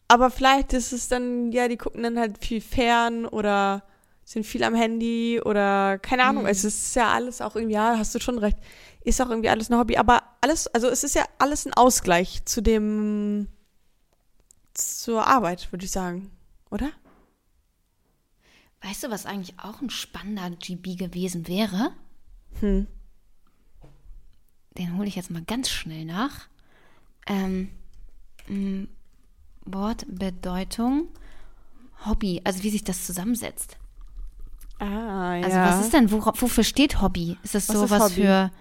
[0.07, 3.83] aber vielleicht ist es dann, ja, die gucken dann halt viel fern oder
[4.23, 6.43] sind viel am Handy oder keine Ahnung.
[6.43, 6.49] Mhm.
[6.49, 8.57] Es ist ja alles auch irgendwie, ja, hast du schon recht,
[9.03, 9.97] ist auch irgendwie alles ein Hobby.
[9.97, 13.47] Aber alles, also es ist ja alles ein Ausgleich zu dem,
[14.73, 16.31] zur Arbeit, würde ich sagen.
[16.71, 16.89] Oder?
[18.83, 21.93] weißt du, was eigentlich auch ein spannender GB gewesen wäre?
[22.59, 22.87] Hm.
[24.77, 26.47] Den hole ich jetzt mal ganz schnell nach.
[27.27, 27.69] Ähm,
[28.47, 28.89] m,
[29.65, 31.07] Wortbedeutung,
[32.05, 33.77] Hobby, also wie sich das zusammensetzt.
[34.79, 35.43] Ah, ja.
[35.45, 37.37] Also was ist denn, wora- wofür steht Hobby?
[37.43, 38.51] Ist das Was so ist was für,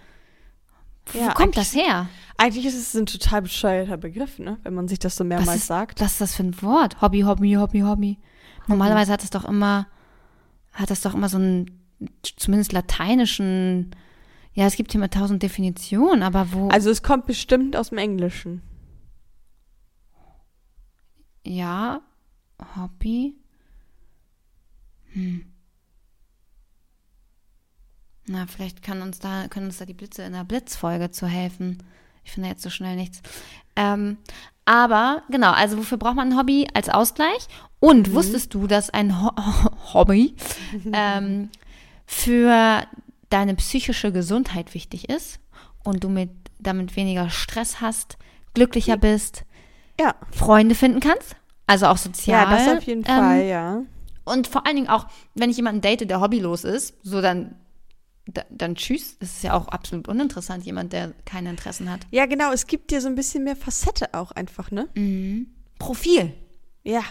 [1.12, 2.08] wo Ja, kommt das her?
[2.36, 4.58] Eigentlich ist es ein total bescheuerter Begriff, ne?
[4.62, 6.00] Wenn man sich das so mehrmals was ist, sagt.
[6.00, 7.00] Was ist das für ein Wort?
[7.00, 8.18] Hobby, Hobby, Hobby, Hobby.
[8.68, 9.86] Normalerweise hat es doch immer,
[10.72, 11.80] hat das doch immer so einen,
[12.22, 13.94] zumindest lateinischen,
[14.54, 17.98] ja, es gibt hier mal tausend Definitionen, aber wo, Also es kommt bestimmt aus dem
[17.98, 18.62] Englischen.
[21.44, 22.00] ja,
[22.76, 23.34] Hobby,
[25.12, 25.51] hm.
[28.26, 31.82] Na, vielleicht kann uns da, können uns da die Blitze in der Blitzfolge zu helfen.
[32.24, 33.20] Ich finde jetzt so schnell nichts.
[33.74, 34.18] Ähm,
[34.64, 37.48] aber genau, also wofür braucht man ein Hobby als Ausgleich?
[37.80, 39.32] Und wusstest du, dass ein Ho
[39.94, 40.36] Hobby
[40.92, 41.50] ähm,
[42.06, 42.84] für
[43.28, 45.40] deine psychische Gesundheit wichtig ist
[45.82, 48.18] und du mit, damit weniger Stress hast,
[48.54, 49.44] glücklicher bist,
[49.98, 50.14] Ja.
[50.30, 51.34] Freunde finden kannst?
[51.66, 52.44] Also auch sozial.
[52.44, 53.82] Ja, das auf jeden ähm, Fall, ja.
[54.24, 57.56] Und vor allen Dingen auch, wenn ich jemanden date, der hobbylos ist, so dann,
[58.26, 59.18] da, dann tschüss.
[59.18, 62.00] Das ist ja auch absolut uninteressant, jemand, der keine Interessen hat.
[62.10, 64.88] Ja, genau, es gibt dir so ein bisschen mehr Facette auch einfach, ne?
[65.78, 66.32] Profil.
[66.84, 67.02] Ja.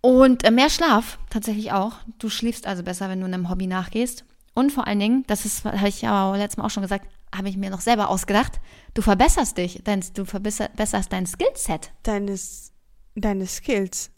[0.00, 1.94] Und äh, mehr Schlaf, tatsächlich auch.
[2.18, 4.24] Du schläfst also besser, wenn du einem Hobby nachgehst.
[4.54, 7.48] Und vor allen Dingen, das ist, habe ich ja letztes Mal auch schon gesagt, habe
[7.48, 8.60] ich mir noch selber ausgedacht,
[8.94, 11.92] du verbesserst dich, dein, du verbesserst dein Skillset.
[12.04, 12.72] Deine, S-
[13.14, 14.10] deine Skills.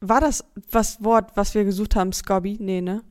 [0.00, 2.56] War das was Wort, was wir gesucht haben, Scobby?
[2.60, 3.02] Nee, ne?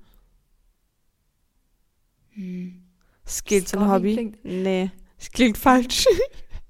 [3.27, 4.13] Skills und Scobby Hobby?
[4.13, 4.91] klingt- Nee.
[5.19, 6.05] Es klingt falsch.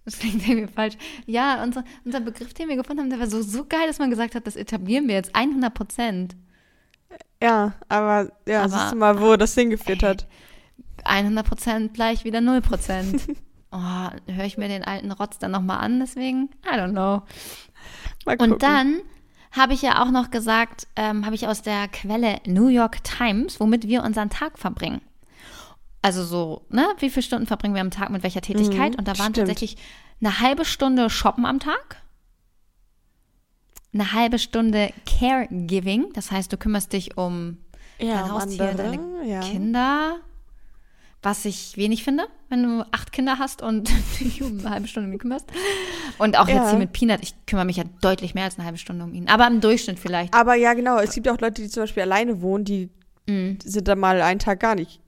[0.06, 0.96] Das klingt irgendwie falsch.
[1.26, 4.10] Ja, unser, unser Begriff, den wir gefunden haben, der war so, so geil, dass man
[4.10, 6.38] gesagt hat, das etablieren wir jetzt 100 Prozent.
[7.44, 10.26] ja, aber ja, Aber- siehst du mal, wo das hingeführt hat.
[11.04, 13.22] 100 Prozent gleich wieder 0 Prozent.
[13.70, 13.78] Oh,
[14.32, 17.22] höre ich mir den alten Rotz dann nochmal an, deswegen, I don't know.
[18.42, 19.02] Und dann
[19.52, 23.60] habe ich ja auch noch gesagt, ähm, habe ich aus der Quelle New York Times,
[23.60, 25.02] womit wir unseren Tag verbringen.
[26.02, 28.94] Also so, ne, wie viele Stunden verbringen wir am Tag mit welcher Tätigkeit?
[28.94, 29.48] Mhm, Und da waren stimmt.
[29.48, 29.78] tatsächlich
[30.22, 32.02] eine halbe Stunde Shoppen am Tag,
[33.94, 37.58] eine halbe Stunde Caregiving, das heißt, du kümmerst dich um
[38.00, 39.40] ja, dein Haustier, andere, deine ja.
[39.42, 40.18] Kinder,
[41.24, 43.90] was ich wenig finde, wenn du acht Kinder hast und
[44.20, 45.48] dich um eine halbe Stunde um ihn kümmerst.
[46.20, 46.70] Und auch jetzt Ja.
[46.70, 49.28] hier mit Peanut, ich kümmere mich ja deutlich mehr als eine halbe Stunde um ihn.
[49.30, 50.34] Aber im Durchschnitt vielleicht.
[50.34, 52.90] Aber ja, genau, es gibt auch Leute, die zum Beispiel alleine wohnen, die
[53.30, 53.58] Mhm.
[53.62, 55.02] sind dann mal einen Tag gar nicht.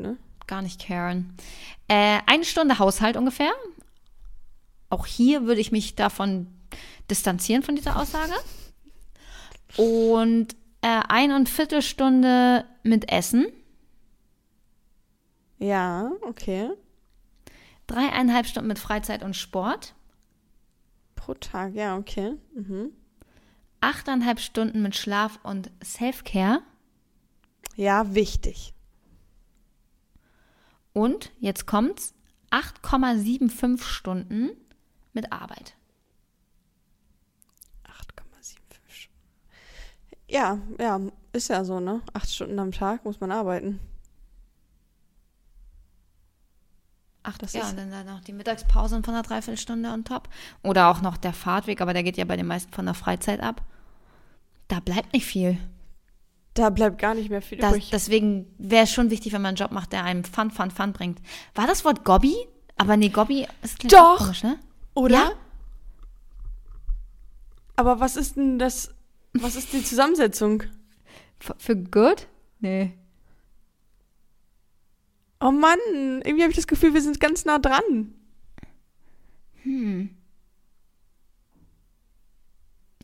[0.00, 0.16] Ne?
[0.46, 1.34] Gar nicht Karen.
[1.88, 3.52] Äh, eine Stunde Haushalt ungefähr.
[4.88, 6.48] Auch hier würde ich mich davon
[7.10, 8.32] distanzieren von dieser Aussage.
[9.76, 13.46] Und äh, eine und Viertelstunde mit Essen.
[15.58, 16.70] Ja, okay.
[17.86, 19.94] Dreieinhalb Stunden mit Freizeit und Sport.
[21.14, 22.34] Pro Tag, ja, okay.
[22.54, 22.92] Mhm.
[23.80, 26.62] Achteinhalb Stunden mit Schlaf und Self-Care.
[27.76, 28.74] Ja, wichtig.
[30.92, 32.14] Und, jetzt kommt's,
[32.50, 34.50] 8,75 Stunden
[35.12, 35.74] mit Arbeit.
[37.84, 38.56] 8,75
[38.88, 39.18] Stunden.
[40.28, 41.00] Ja, ja,
[41.32, 42.02] ist ja so, ne?
[42.12, 43.80] Acht Stunden am Tag muss man arbeiten.
[47.22, 50.28] Ach, Das ja, ist- und dann, dann noch die Mittagspause von einer Dreiviertelstunde on top.
[50.62, 53.40] Oder auch noch der Fahrtweg, aber der geht ja bei den meisten von der Freizeit
[53.40, 53.62] ab.
[54.68, 55.58] Da bleibt nicht viel.
[56.54, 57.90] Da bleibt gar nicht mehr viel Das, übrig.
[57.90, 60.92] deswegen wäre es schon wichtig, wenn man einen Job macht, der einem Fun, Fun, Fun
[60.92, 61.20] bringt.
[61.54, 62.34] War das Wort Gobby?
[62.76, 64.18] Aber nee, Gobby ist Doch.
[64.18, 64.58] komisch, ne?
[64.94, 65.14] Oder?
[65.14, 65.32] Ja.
[67.76, 68.92] Aber was ist denn das?
[69.32, 70.64] Was ist die Zusammensetzung?
[71.58, 72.26] Für, good?
[72.58, 72.92] Nee.
[75.40, 75.78] Oh Mann,
[76.24, 78.12] irgendwie habe ich das Gefühl, wir sind ganz nah dran.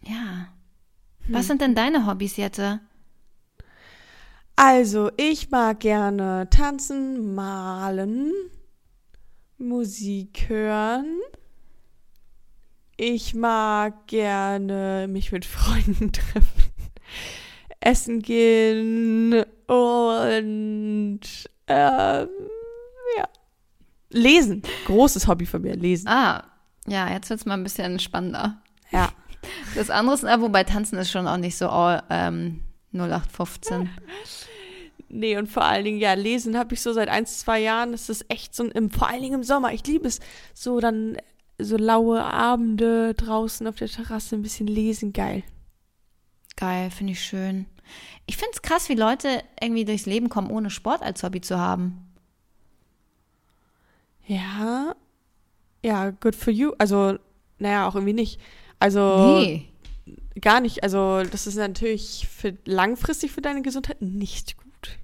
[0.02, 0.48] Ja.
[1.28, 2.80] Was sind denn deine Hobbys, Jette?
[4.56, 8.32] Also, ich mag gerne tanzen, malen,
[9.58, 11.20] Musik hören.
[12.96, 16.64] Ich mag gerne mich mit Freunden treffen,
[17.80, 21.20] essen gehen und
[21.66, 22.28] ähm,
[23.18, 23.28] ja.
[24.08, 24.62] Lesen.
[24.86, 26.08] Großes Hobby von mir, lesen.
[26.08, 26.44] Ah,
[26.86, 28.62] ja, jetzt wird's mal ein bisschen spannender.
[28.90, 29.10] Ja.
[29.74, 32.62] Das andere ist, wobei Tanzen ist schon auch nicht so all, ähm,
[33.00, 33.88] 0815.
[35.08, 37.92] Nee, und vor allen Dingen, ja, lesen habe ich so seit ein, zwei Jahren.
[37.92, 39.72] Das ist echt so, im, vor allen Dingen im Sommer.
[39.72, 40.20] Ich liebe es.
[40.52, 41.16] So dann
[41.58, 45.42] so laue Abende draußen auf der Terrasse, ein bisschen lesen, geil.
[46.56, 47.66] Geil, finde ich schön.
[48.26, 51.58] Ich finde es krass, wie Leute irgendwie durchs Leben kommen, ohne Sport als Hobby zu
[51.58, 52.12] haben.
[54.26, 54.96] Ja.
[55.84, 56.72] Ja, good for you.
[56.78, 57.18] Also,
[57.58, 58.40] naja, auch irgendwie nicht.
[58.80, 59.68] Also, Nee.
[60.40, 60.82] Gar nicht.
[60.82, 64.98] Also, das ist natürlich für, langfristig für deine Gesundheit nicht gut.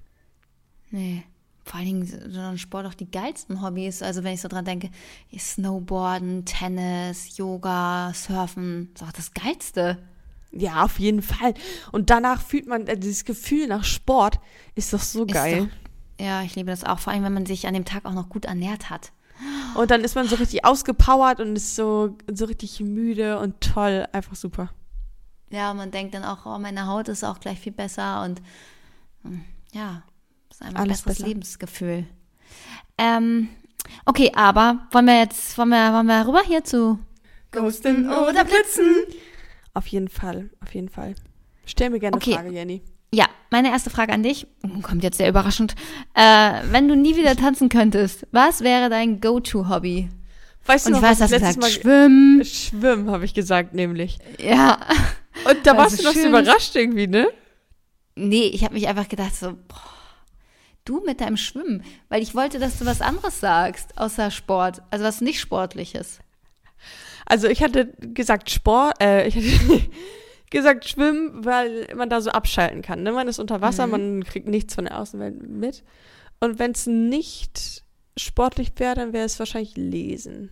[0.91, 1.23] Nee.
[1.65, 4.01] Vor allen Dingen sind Sport auch die geilsten Hobbys.
[4.01, 4.89] Also wenn ich so dran denke,
[5.37, 9.97] Snowboarden, Tennis, Yoga, Surfen, ist auch das Geilste.
[10.51, 11.53] Ja, auf jeden Fall.
[11.91, 14.39] Und danach fühlt man, äh, dieses Gefühl nach Sport
[14.75, 15.69] ist doch so Ist geil.
[16.17, 16.99] Doch, ja, ich liebe das auch.
[16.99, 19.13] Vor allem, wenn man sich an dem Tag auch noch gut ernährt hat.
[19.75, 24.05] Und dann ist man so richtig ausgepowert und ist so, so richtig müde und toll.
[24.11, 24.69] Einfach super.
[25.53, 28.41] Ja, und man denkt dann auch, oh, meine Haut ist auch gleich viel besser und
[29.23, 30.03] hm, ja,
[30.49, 31.27] ist einfach ein Alles besseres besser.
[31.27, 32.05] Lebensgefühl.
[32.97, 33.49] Ähm,
[34.05, 36.97] okay, aber wollen wir jetzt, wollen wir, wollen wir rüber hier zu
[37.51, 38.95] Ghosten oder Blitzen?
[39.75, 41.13] Auf jeden Fall, auf jeden Fall.
[41.65, 42.31] Stell mir gerne Okay.
[42.33, 42.81] eine Frage, Jenny.
[43.13, 44.47] Ja, meine erste Frage an dich,
[44.81, 45.75] kommt jetzt sehr überraschend.
[46.15, 50.09] Äh, wenn du nie wieder tanzen könntest, was wäre dein Go-To-Hobby?
[50.65, 52.37] Weißt Und du ich noch, weiß, was dass du ich gesagt letztes Schwimmen.
[52.37, 54.17] Mal Schwimmen, habe ich gesagt, nämlich.
[54.39, 54.79] Ja.
[55.49, 57.27] Und da Weil warst du noch so schön überrascht irgendwie, ne?
[58.15, 59.81] Nee, ich habe mich einfach gedacht so, boah,
[60.85, 65.03] du mit deinem Schwimmen, weil ich wollte, dass du was anderes sagst, außer Sport, also
[65.05, 66.19] was nicht Sportliches.
[67.25, 69.81] Also ich hatte gesagt Sport, äh, ich hatte
[70.51, 73.01] gesagt Schwimmen, weil man da so abschalten kann.
[73.01, 73.11] Ne?
[73.11, 73.91] Man ist unter Wasser, Mhm.
[73.91, 75.83] man kriegt nichts von der Außenwelt mit.
[76.39, 77.83] Und wenn es nicht
[78.17, 80.51] sportlich wäre, dann wäre es wahrscheinlich Lesen.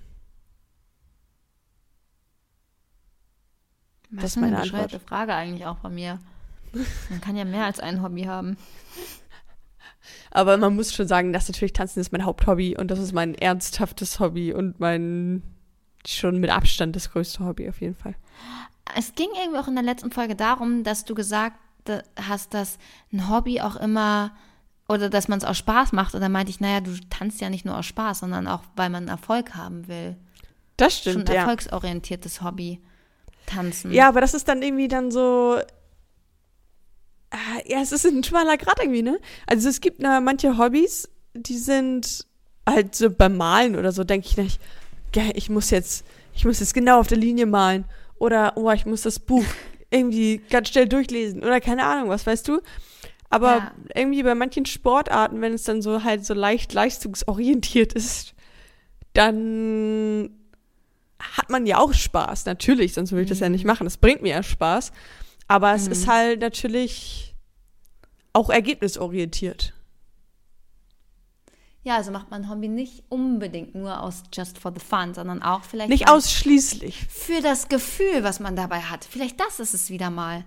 [4.11, 4.99] Was Das ist meine bescheuerte.
[4.99, 6.19] Frage eigentlich auch von mir.
[7.09, 8.57] Man kann ja mehr als ein Hobby haben.
[10.31, 13.35] Aber man muss schon sagen, dass natürlich Tanzen ist mein Haupthobby und das ist mein
[13.35, 15.43] ernsthaftes Hobby und mein
[16.07, 18.15] schon mit Abstand das größte Hobby auf jeden Fall.
[18.97, 21.57] Es ging irgendwie auch in der letzten Folge darum, dass du gesagt
[22.15, 22.77] hast, dass
[23.11, 24.31] ein Hobby auch immer
[24.87, 26.15] oder dass man es aus Spaß macht.
[26.15, 28.89] Und dann meinte ich, naja, du tanzt ja nicht nur aus Spaß, sondern auch, weil
[28.89, 30.17] man Erfolg haben will.
[30.77, 31.41] Das Schon stimmt, ein ja.
[31.41, 32.81] erfolgsorientiertes Hobby.
[33.53, 33.91] Tanzen.
[33.91, 35.57] Ja, aber das ist dann irgendwie dann so.
[37.29, 39.19] Ah, Ja, es ist ein schmaler Grad irgendwie, ne?
[39.47, 42.25] Also es gibt na, manche Hobbys, die sind
[42.67, 44.59] halt so beim Malen oder so, denke ich nicht,
[45.35, 47.85] ich muss jetzt, ich muss jetzt genau auf der Linie malen.
[48.17, 49.43] Oder, oh, ich muss das Buch
[49.89, 51.41] irgendwie ganz schnell durchlesen.
[51.43, 52.61] Oder keine Ahnung, was weißt du?
[53.29, 53.71] Aber Ja.
[53.95, 58.33] irgendwie bei manchen Sportarten, wenn es dann so halt so leicht leistungsorientiert ist,
[59.13, 60.29] dann
[61.37, 63.83] hat man ja auch Spaß, natürlich, sonst würde ich das ja nicht machen.
[63.85, 64.91] Das bringt mir ja Spaß.
[65.47, 67.35] Aber es ist halt natürlich
[68.33, 69.73] auch ergebnisorientiert.
[71.83, 75.63] Ja, also macht man Hobby nicht unbedingt nur aus just for the fun, sondern auch
[75.63, 77.07] vielleicht Nicht ausschließlich.
[77.09, 79.03] für das Gefühl, was man dabei hat.
[79.03, 80.45] Vielleicht das ist es wieder mal.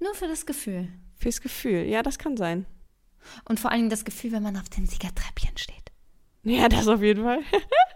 [0.00, 0.88] Nur für das Gefühl.
[1.16, 1.84] Fürs Gefühl.
[1.86, 2.66] Ja, das kann sein.
[3.48, 5.74] Und vor allen Dingen das Gefühl, wenn man auf den Siegertreppchen steht.
[6.42, 7.40] Ja, das auf jeden Fall.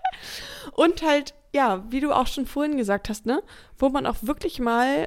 [0.73, 3.43] Und halt, ja, wie du auch schon vorhin gesagt hast, ne,
[3.79, 5.07] wo man auch wirklich mal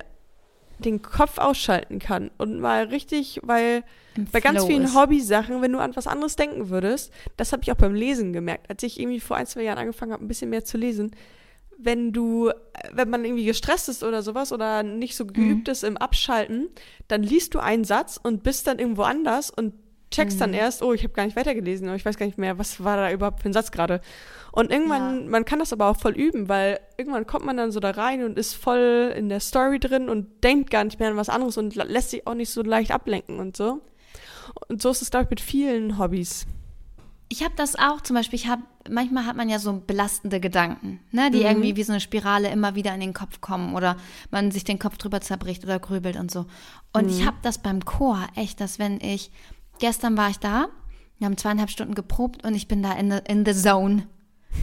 [0.79, 3.83] den Kopf ausschalten kann und mal richtig, weil
[4.15, 4.95] Im bei ganz vielen ist.
[4.95, 8.69] Hobbysachen, wenn du an was anderes denken würdest, das habe ich auch beim Lesen gemerkt,
[8.69, 11.15] als ich irgendwie vor ein, zwei Jahren angefangen habe, ein bisschen mehr zu lesen.
[11.77, 12.53] Wenn du, äh,
[12.91, 16.69] wenn man irgendwie gestresst ist oder sowas oder nicht so geübt ist im Abschalten,
[17.07, 19.73] dann liest du einen Satz und bist dann irgendwo anders und
[20.13, 22.57] checkst dann erst, oh, ich habe gar nicht weitergelesen oder ich weiß gar nicht mehr,
[22.57, 24.01] was war da überhaupt für ein Satz gerade.
[24.51, 25.29] Und irgendwann, Ja.
[25.29, 28.23] man kann das aber auch voll üben, weil irgendwann kommt man dann so da rein
[28.23, 31.57] und ist voll in der Story drin und denkt gar nicht mehr an was anderes
[31.57, 33.81] und lässt sich auch nicht so leicht ablenken und so.
[34.69, 36.45] Und so ist es, glaube ich, mit vielen Hobbys.
[37.29, 40.99] Ich habe das auch zum Beispiel, ich habe, manchmal hat man ja so belastende Gedanken,
[41.11, 41.45] ne, die Mhm.
[41.45, 43.97] irgendwie wie so eine Spirale immer wieder in den Kopf kommen oder
[44.29, 46.45] man sich den Kopf drüber zerbricht oder grübelt und so.
[46.91, 47.09] Und Mhm.
[47.09, 49.31] ich habe das beim Chor echt, dass wenn ich,
[49.79, 50.67] gestern war ich da,
[51.19, 54.07] wir haben zweieinhalb Stunden geprobt und ich bin da in the, in the zone.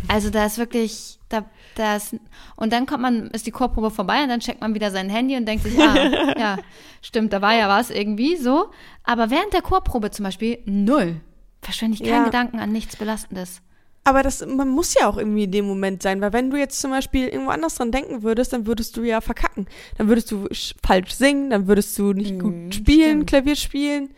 [0.07, 1.45] Also da ist wirklich, da,
[1.75, 2.15] da ist,
[2.57, 5.37] und dann kommt man, ist die Chorprobe vorbei und dann checkt man wieder sein Handy
[5.37, 6.59] und denkt sich, ah, ja,
[7.03, 8.71] stimmt, da war ja was irgendwie so.
[9.03, 11.21] Aber während der Chorprobe zum Beispiel null.
[11.63, 12.25] Verschwende ich keinen Ja.
[12.25, 13.63] Gedanken an nichts Belastendes.
[14.05, 16.81] Aber das, man muss ja auch irgendwie in dem Moment sein, weil wenn du jetzt
[16.81, 19.67] zum Beispiel irgendwo anders dran denken würdest, dann würdest du ja verkacken.
[19.99, 23.27] Dann würdest du sch- falsch singen, dann würdest du nicht gut spielen, stimmt.
[23.27, 24.11] Klavier spielen.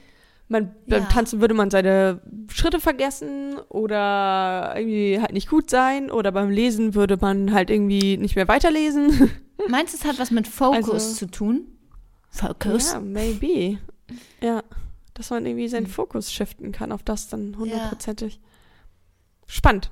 [0.53, 1.09] Man, Beim Ja.
[1.09, 2.20] Tanzen würde man seine
[2.53, 8.18] Schritte vergessen oder irgendwie halt nicht gut sein oder beim Lesen würde man halt irgendwie
[8.18, 9.30] nicht mehr weiterlesen.
[9.68, 11.66] Meinst du, es hat was mit Fokus Also- zu tun?
[12.28, 12.92] Fokus?
[12.92, 13.78] Ja, maybe.
[14.42, 14.62] Ja,
[15.14, 18.40] dass man irgendwie seinen Fokus shiften kann auf das dann hundertprozentig.
[19.46, 19.90] Spannend.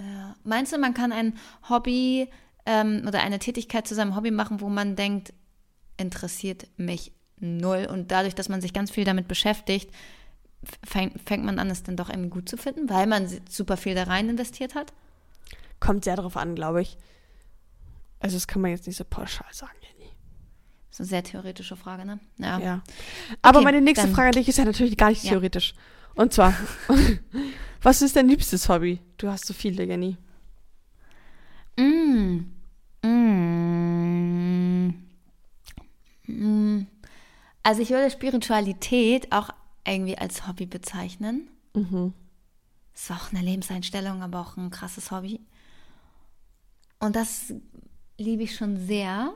[0.00, 0.34] Ja.
[0.42, 1.34] Meinst du, man kann ein
[1.68, 2.28] Hobby
[2.66, 5.32] ähm, oder eine Tätigkeit zu seinem Hobby machen, wo man denkt,
[5.96, 9.90] interessiert mich null und dadurch, dass man sich ganz viel damit beschäftigt,
[10.84, 13.94] fängt, fängt man an, es dann doch irgendwie gut zu finden, weil man super viel
[13.94, 14.92] da rein investiert hat?
[15.80, 16.98] Kommt sehr drauf an, glaube ich.
[18.18, 20.10] Also das kann man jetzt nicht so pauschal sagen, Jenny.
[20.98, 22.20] Eine sehr theoretische Frage, ne?
[22.36, 22.58] Ja.
[22.58, 22.82] Ja.
[23.40, 25.30] Aber Okay, meine nächste Frage an dich ist ja natürlich gar nicht Ja.
[25.30, 25.72] theoretisch.
[26.14, 26.52] Und zwar,
[27.82, 29.00] was ist dein liebstes Hobby?
[29.16, 30.18] Du hast so viele, Jenny.
[31.78, 32.40] Mm.
[33.02, 34.94] Mm.
[36.26, 36.86] Mm.
[37.62, 39.50] Also ich würde Spiritualität auch
[39.86, 41.48] irgendwie als Hobby bezeichnen.
[41.74, 42.14] Mhm.
[42.94, 45.40] Ist auch eine Lebenseinstellung, aber auch ein krasses Hobby.
[46.98, 47.52] Und das
[48.18, 49.32] liebe ich schon sehr.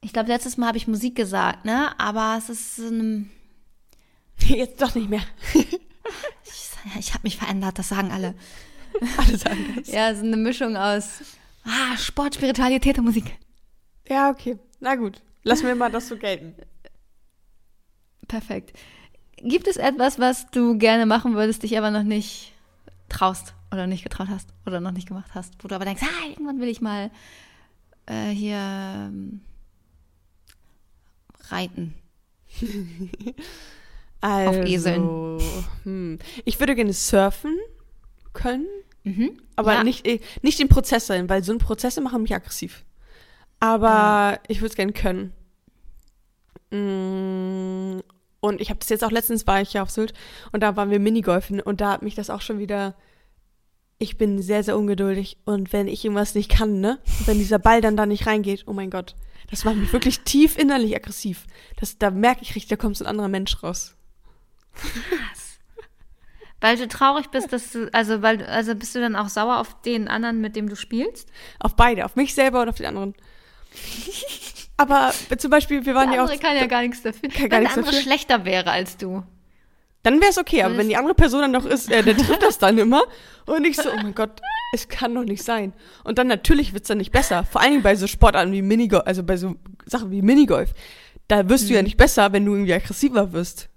[0.00, 1.98] Ich glaube, letztes Mal habe ich Musik gesagt, ne?
[1.98, 3.30] Aber es ist ein,
[4.40, 5.22] Jetzt doch nicht mehr.
[5.54, 8.34] ich, ich habe mich verändert, das sagen alle.
[9.18, 9.88] Alles anders.
[9.88, 11.20] Ja, so eine Mischung aus
[11.64, 13.36] ah, Sport, Spiritualität und Musik.
[14.08, 14.58] Ja, okay.
[14.80, 15.20] Na gut.
[15.42, 16.54] Lassen wir mal das so gelten.
[18.34, 18.76] Perfekt.
[19.36, 22.52] Gibt es etwas, was du gerne machen würdest, dich aber noch nicht
[23.08, 26.28] traust oder nicht getraut hast oder noch nicht gemacht hast, wo du aber denkst, ah,
[26.28, 27.12] irgendwann will ich mal
[28.06, 29.40] äh, hier ähm,
[31.48, 31.94] reiten.
[34.20, 35.38] Also, Eseln.
[35.82, 36.18] Hm.
[36.46, 37.54] Ich würde gerne surfen
[38.32, 38.66] können,
[39.02, 39.38] Mhm.
[39.54, 39.84] aber Ja.
[39.84, 42.84] nicht, eh, nicht den Prozess sein, weil so ein Prozesse machen mich aggressiv.
[43.60, 45.34] Aber ich würde es gerne können.
[48.44, 50.12] Und ich habe das jetzt auch letztens war ich ja auf Sylt
[50.52, 52.94] und da waren wir Minigolfen und da hat mich das auch schon wieder.
[53.96, 56.98] Ich bin sehr, sehr ungeduldig und wenn ich irgendwas nicht kann, ne?
[57.24, 59.14] Wenn dieser Ball dann da nicht reingeht, oh mein Gott,
[59.50, 61.46] das macht mich wirklich tief innerlich aggressiv.
[61.80, 63.96] Das, da merke ich richtig, da kommt so ein anderer Mensch raus.
[66.60, 69.80] Weil du traurig bist, dass du, also weil also bist du dann auch sauer auf
[69.82, 71.30] den anderen, mit dem du spielst?
[71.60, 73.14] Auf beide, auf mich selber und auf den anderen.
[74.76, 76.28] Aber zum Beispiel, wir waren Der ja auch.
[76.30, 77.28] andere kann ja gar nichts dafür.
[77.28, 78.02] Kann Wenn gar der nichts andere dafür.
[78.02, 79.22] schlechter wäre als du.
[80.02, 82.42] Dann wäre es okay, aber wenn die andere Person dann noch ist, äh, der trifft
[82.42, 83.04] das dann immer
[83.46, 84.42] und ich so, oh mein Gott,
[84.74, 85.72] es kann doch nicht sein.
[86.02, 87.44] Und dann natürlich wird's dann nicht besser.
[87.44, 89.56] Vor allen Dingen bei so Sportarten wie Minigolf, also bei so
[89.86, 90.74] Sachen wie Minigolf.
[91.26, 93.70] Da wirst du ja nicht besser, wenn du irgendwie aggressiver wirst.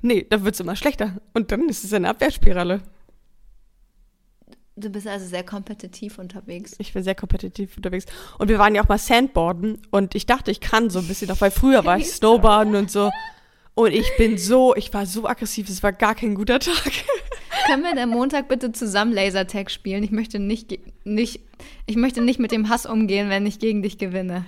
[0.00, 1.18] Nee, da wird's immer schlechter.
[1.34, 2.80] Und dann ist es eine Abwärtsspirale.
[4.76, 6.74] Du bist also sehr kompetitiv unterwegs.
[6.78, 8.06] Ich bin sehr kompetitiv unterwegs.
[8.38, 11.28] Und wir waren ja auch mal Sandboarden und ich dachte, ich kann so ein bisschen
[11.28, 13.10] noch, weil früher war ich Snowboarden und so.
[13.74, 16.92] Und ich bin so, ich war so aggressiv, es war gar kein guter Tag.
[17.66, 20.02] Können wir denn Montag bitte zusammen Lasertag spielen?
[20.02, 21.40] Ich möchte nicht, nicht,
[21.86, 24.44] ich möchte nicht mit dem Hass umgehen, wenn ich gegen dich gewinne.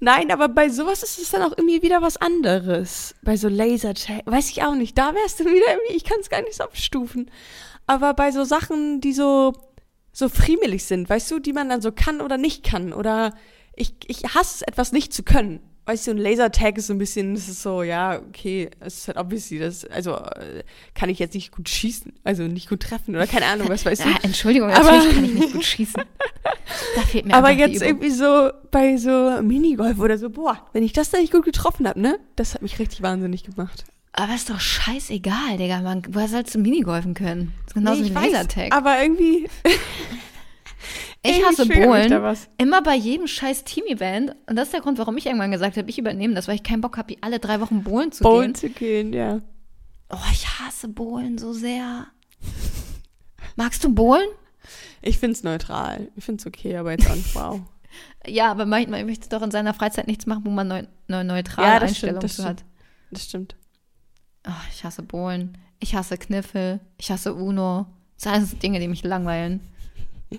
[0.00, 3.14] Nein, aber bei sowas ist es dann auch irgendwie wieder was anderes.
[3.22, 4.96] Bei so Lasertag, weiß ich auch nicht.
[4.96, 7.30] Da wärst du wieder irgendwie, ich kann es gar nicht so abstufen.
[7.86, 9.54] Aber bei so Sachen, die so,
[10.12, 12.92] so friemelig sind, weißt du, die man dann so kann oder nicht kann.
[12.92, 13.34] Oder
[13.74, 15.60] ich, ich hasse es, etwas nicht zu können.
[15.88, 19.08] Weißt du, ein Lasertag ist so ein bisschen, das ist so, ja, okay, es ist
[19.08, 20.62] halt obviously, das, also äh,
[20.94, 24.04] kann ich jetzt nicht gut schießen, also nicht gut treffen oder keine Ahnung, was weißt
[24.04, 24.08] du.
[24.10, 26.02] Ja, Entschuldigung, Aber- natürlich kann ich nicht gut schießen.
[26.94, 30.92] Da fehlt mir Aber jetzt irgendwie so bei so Minigolf oder so, boah, wenn ich
[30.92, 32.18] das da nicht gut getroffen habe, ne?
[32.36, 33.84] Das hat mich richtig wahnsinnig gemacht.
[34.12, 35.80] Aber ist doch scheißegal, Digga.
[35.80, 37.52] Man, woher sollst du Minigolfen können?
[37.60, 38.74] Das ist genauso Nee, wie ein Lasertag.
[38.74, 39.48] Aber irgendwie.
[41.22, 42.36] Ich hasse da Bohlen.
[42.58, 44.34] Immer bei jedem scheiß Team-Event.
[44.46, 46.62] Und das ist der Grund, warum ich irgendwann gesagt habe, ich übernehme das, weil ich
[46.62, 48.54] keinen Bock habe, alle drei Wochen Bohlen zu Bowlen gehen.
[48.54, 49.40] zu gehen, ja.
[50.10, 52.06] Oh, ich hasse Bohlen so sehr.
[53.56, 54.28] Magst du Bohlen?
[55.02, 56.08] Ich find's neutral.
[56.16, 57.60] Ich find's okay, aber jetzt auch nicht wow.
[58.26, 61.68] Ja, aber manchmal möchte doch in seiner Freizeit nichts machen, wo man neu, eine neutrale
[61.68, 62.64] Ja, Einstellung stimmt, zu hat.
[63.10, 63.56] Das stimmt.
[64.46, 65.56] Oh, ich hasse Bohlen.
[65.80, 66.80] Ich hasse Kniffel.
[66.98, 67.86] Ich hasse Uno.
[68.14, 69.60] Das sind alles Dinge, die mich langweilen.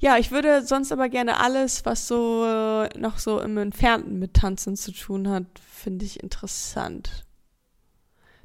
[0.00, 4.34] Ja, ich würde sonst aber gerne alles, was so äh, noch so im Entfernten mit
[4.34, 7.24] Tanzen zu tun hat, finde ich interessant.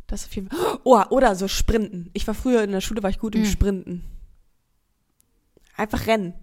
[0.07, 0.79] Das auf jeden Fall.
[0.83, 2.09] Oh, oder so Sprinten.
[2.13, 3.45] Ich war früher in der Schule, war ich gut im Mm.
[3.45, 4.03] Sprinten.
[5.75, 6.33] Einfach rennen.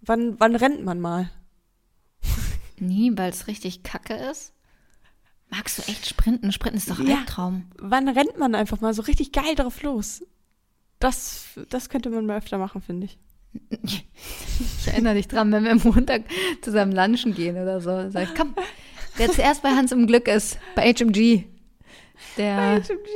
[0.00, 1.30] Wann, wann rennt man mal?
[2.78, 4.52] Nie, weil es richtig kacke ist.
[5.48, 6.50] Magst du echt sprinten?
[6.52, 7.18] Sprinten ist doch ein Ja.
[7.18, 7.70] Albtraum.
[7.78, 10.22] Wann rennt man einfach mal so richtig geil drauf los?
[10.98, 13.18] Das, das könnte man mal öfter machen, finde ich.
[13.82, 16.22] Ich erinnere dich dran, wenn wir am Montag
[16.62, 18.10] zusammen lunchen gehen oder so.
[18.10, 18.54] Sag ich, komm,
[19.18, 21.44] der zuerst bei Hans im Glück ist, bei HMG.
[22.36, 23.08] Der, HMG.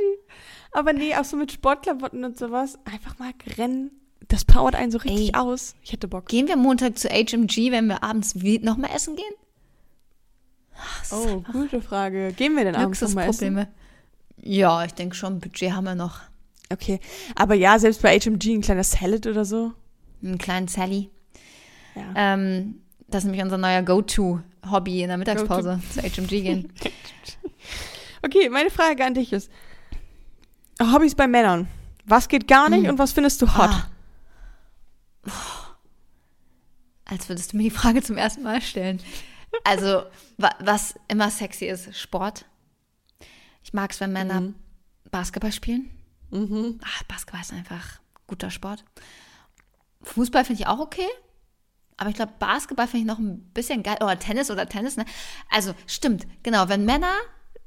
[0.71, 2.77] Aber nee, auch so mit Sportklamotten und sowas.
[2.85, 3.91] Einfach mal rennen.
[4.27, 5.39] Das powert einen so richtig Ey.
[5.41, 5.75] aus.
[5.81, 6.27] Ich hätte Bock.
[6.27, 9.33] gehen wir Montag zu HMG, wenn wir abends nochmal essen gehen?
[10.77, 12.33] Ach, Oh, gute Frage.
[12.33, 13.67] Gehen wir denn abends noch mal essen?
[14.41, 16.21] Ja, ich denke schon, Budget haben wir noch.
[16.71, 16.99] Okay.
[17.35, 19.73] Aber ja, selbst bei HMG ein kleiner Salad oder so.
[20.23, 21.09] Einen kleinen Sally.
[21.95, 22.13] Ja.
[22.15, 26.73] Ähm, das ist nämlich unser neuer Go-To-Hobby in der Mittagspause, zu HMG gehen.
[28.21, 29.51] Okay, meine Frage an dich ist:
[30.81, 31.67] Hobbys bei Männern.
[32.05, 32.91] Was geht gar nicht Hm.
[32.91, 33.69] und was findest du hot?
[33.69, 33.87] Ah.
[37.05, 39.01] Als würdest du mir die Frage zum ersten Mal stellen.
[39.65, 40.03] Also,
[40.37, 42.45] wa was immer sexy ist, Sport.
[43.63, 44.55] Ich mag es, wenn Männer Mhm.
[45.11, 45.89] Basketball spielen.
[46.29, 46.79] Mhm.
[46.83, 48.85] Ah, Basketball ist einfach guter Sport.
[50.03, 51.07] Fußball finde ich auch okay.
[51.97, 53.97] Aber ich glaube, Basketball finde ich noch ein bisschen geil.
[54.01, 55.05] Oder Tennis oder Tennis, ne?
[55.49, 56.67] Also, stimmt, genau.
[56.67, 57.13] Wenn Männer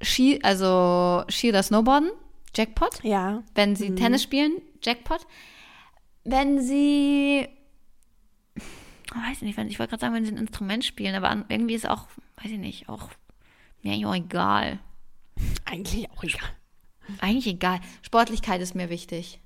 [0.03, 2.11] Ski, also Ski oder Snowboarden,
[2.55, 3.03] Jackpot.
[3.03, 3.43] Ja.
[3.55, 5.26] Wenn sie Tennis spielen, Jackpot.
[6.24, 7.49] Wenn sie,
[9.14, 11.74] weiß ich nicht, wenn, ich wollte gerade sagen, wenn sie ein Instrument spielen, aber irgendwie
[11.74, 12.07] ist auch,
[12.43, 13.11] weiß ich nicht, auch
[13.82, 14.78] mir eigentlich auch egal.
[15.64, 16.51] Eigentlich auch egal.
[17.20, 17.80] Eigentlich egal.
[18.03, 19.41] Sportlichkeit ist mir wichtig.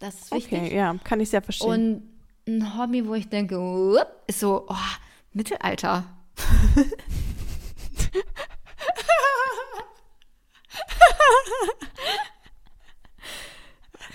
[0.00, 0.60] Das ist wichtig.
[0.60, 1.68] Okay, ja, kann ich sehr verstehen.
[1.68, 2.02] Und
[2.46, 3.56] ein Hobby, wo ich denke,
[4.26, 4.74] ist so, oh,
[5.32, 6.04] Mittelalter.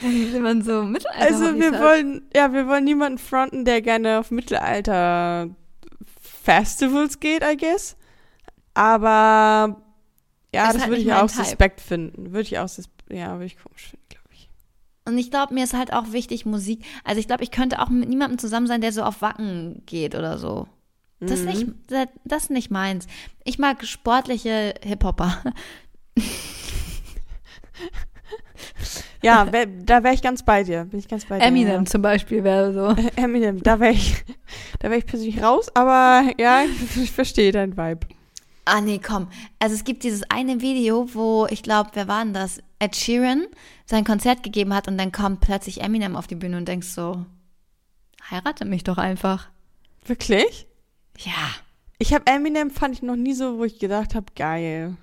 [0.02, 1.82] Wenn man so Mittelalter also wir hat.
[1.82, 5.50] wollen, ja, wir wollen niemanden fronten, der gerne auf Mittelalter
[6.22, 7.98] Festivals geht, I guess.
[8.74, 9.82] Aber
[10.54, 11.44] ja, Ist das halt würde ich auch Type.
[11.44, 12.32] suspekt finden.
[12.32, 12.70] Würde ich auch
[13.10, 14.19] ja, würde ich komisch finden, glaube ich.
[15.10, 16.84] Und ich glaube, mir ist halt auch wichtig Musik.
[17.04, 20.16] Also ich glaube, ich könnte auch mit niemandem zusammen sein, der so auf Wacken geht
[20.16, 20.68] oder so.
[21.20, 21.76] Das ist nicht, Mhm.
[21.88, 23.06] das, das ist nicht meins.
[23.44, 25.42] Ich mag sportliche Hip-Hopper.
[29.22, 30.86] Ja, wär, da wäre ich ganz bei dir.
[30.86, 31.46] Bin ich ganz bei dir.
[31.46, 33.02] Eminem zum Beispiel wäre so.
[33.02, 33.10] Ja.
[33.18, 34.24] Eminem, da wäre ich,
[34.80, 36.64] da wäre ich persönlich raus, aber ja,
[37.02, 38.08] ich verstehe deinen Vibe.
[38.66, 39.28] Ah, nee, komm.
[39.60, 42.62] Also es gibt dieses eine Video, wo, ich glaube, wer war denn das?
[42.80, 43.46] Ed Sheeran
[43.90, 47.26] sein Konzert gegeben hat und dann kommt plötzlich Eminem auf die Bühne und denkst so,
[48.30, 49.50] heirate mich doch einfach.
[50.06, 50.68] Wirklich?
[51.18, 51.50] Ja.
[51.98, 54.96] Ich habe Eminem fand ich noch nie so, wo ich gedacht habe, geil.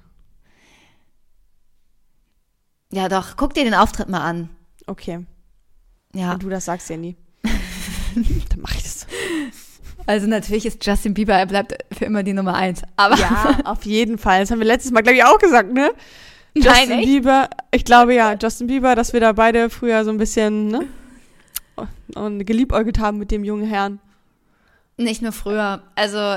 [2.93, 4.51] Ja, doch, guck dir den Auftritt mal an.
[4.87, 5.27] Okay.
[6.15, 6.35] Ja.
[6.35, 7.17] Und du das sagst ja nie.
[7.43, 9.09] Dann mach ich das.
[10.07, 12.83] Also natürlich ist Justin Bieber, er bleibt für immer die Nummer eins.
[12.95, 14.41] Aber Ja, auf jeden Fall.
[14.41, 15.91] Das haben wir letztes Mal, glaube ich, auch gesagt, ne?
[16.59, 17.07] Nein, Justin echt?
[17.07, 20.87] Bieber, ich glaube ja, Justin Bieber, dass wir da beide früher so ein bisschen, ne?
[22.15, 24.01] Und geliebäugelt haben mit dem jungen Herrn.
[24.97, 25.83] nicht nur früher.
[25.95, 26.37] Also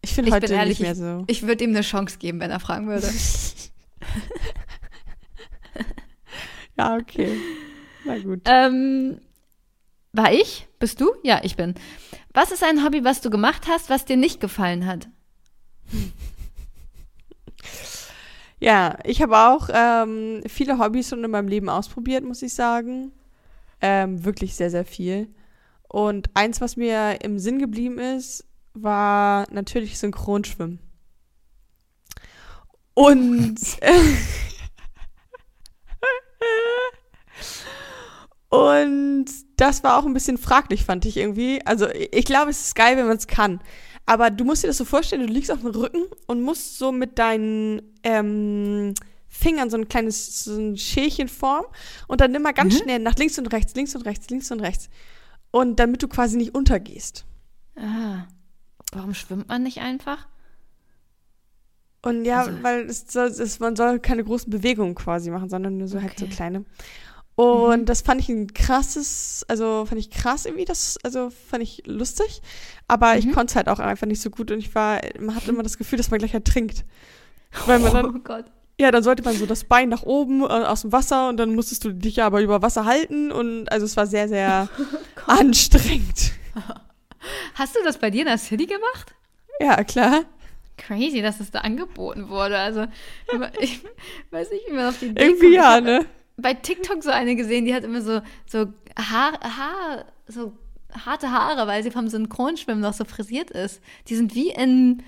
[0.00, 1.24] Ich finde Ich heute bin ehrlich, nicht mehr so.
[1.26, 3.08] ich würde ihm eine Chance geben, wenn er fragen würde.
[6.76, 7.36] Ja, okay.
[8.04, 8.42] Na gut.
[8.44, 9.20] ähm,
[10.12, 10.68] war ich?
[10.78, 11.10] Bist du?
[11.24, 11.74] Ja, ich bin.
[12.32, 15.08] Was ist ein Hobby, was du gemacht hast, was dir nicht gefallen hat?
[18.60, 23.12] Ja, ich habe auch ähm, viele Hobbys schon in meinem Leben ausprobiert, muss ich sagen.
[23.80, 25.28] Ähm, wirklich sehr, sehr viel.
[25.88, 28.44] Und eins, was mir im Sinn geblieben ist,
[28.74, 30.80] war natürlich Synchronschwimmen.
[32.94, 33.60] Und
[38.48, 41.64] und das war auch ein bisschen fraglich, fand ich irgendwie.
[41.64, 43.60] Also ich glaube, es ist geil, wenn man es kann.
[44.08, 46.92] Aber du musst dir das so vorstellen, du liegst auf dem Rücken und musst so
[46.92, 48.94] mit deinen ähm,
[49.28, 51.66] Fingern so ein kleines so ein Schälchen formen
[52.06, 52.82] und dann immer ganz Mhm.
[52.84, 54.88] schnell nach links und rechts, links und rechts, links und rechts.
[55.50, 57.26] Und damit du quasi nicht untergehst.
[57.76, 58.24] Ah.
[58.92, 60.26] Warum schwimmt man nicht einfach?
[62.02, 65.76] Und ja, Also- weil es soll, es, man soll keine großen Bewegungen quasi machen, sondern
[65.76, 66.34] nur so halt so Okay.
[66.34, 66.64] kleine.
[67.38, 67.84] Und Mhm.
[67.84, 72.42] das fand ich ein krasses, also fand ich krass irgendwie, das, also fand ich lustig.
[72.88, 73.32] Aber ich Mhm.
[73.32, 75.78] konnte es halt auch einfach nicht so gut und ich war, man hatte immer das
[75.78, 76.84] Gefühl, dass man gleich ertrinkt.
[77.64, 78.46] Weil man dann, oh Gott.
[78.80, 81.54] ja, dann sollte man so das Bein nach oben äh, aus dem Wasser und dann
[81.54, 84.68] musstest du dich ja aber über Wasser halten und also es war sehr, sehr
[85.28, 86.32] anstrengend.
[87.54, 89.14] Hast du das bei dir in der City gemacht?
[89.60, 90.24] Ja, klar.
[90.76, 92.58] Crazy, dass es da angeboten wurde.
[92.58, 92.86] Also,
[93.60, 93.80] ich
[94.32, 95.52] weiß nicht, wie man auf die Idee Irgendwie kommt.
[95.54, 96.06] Ich ja, ne?
[96.40, 100.52] Bei TikTok so eine gesehen, die hat immer so, so Haar, Haar, so
[100.92, 103.80] harte Haare, weil sie vom Synchronschwimmen noch so frisiert ist.
[104.06, 105.02] Die sind wie in,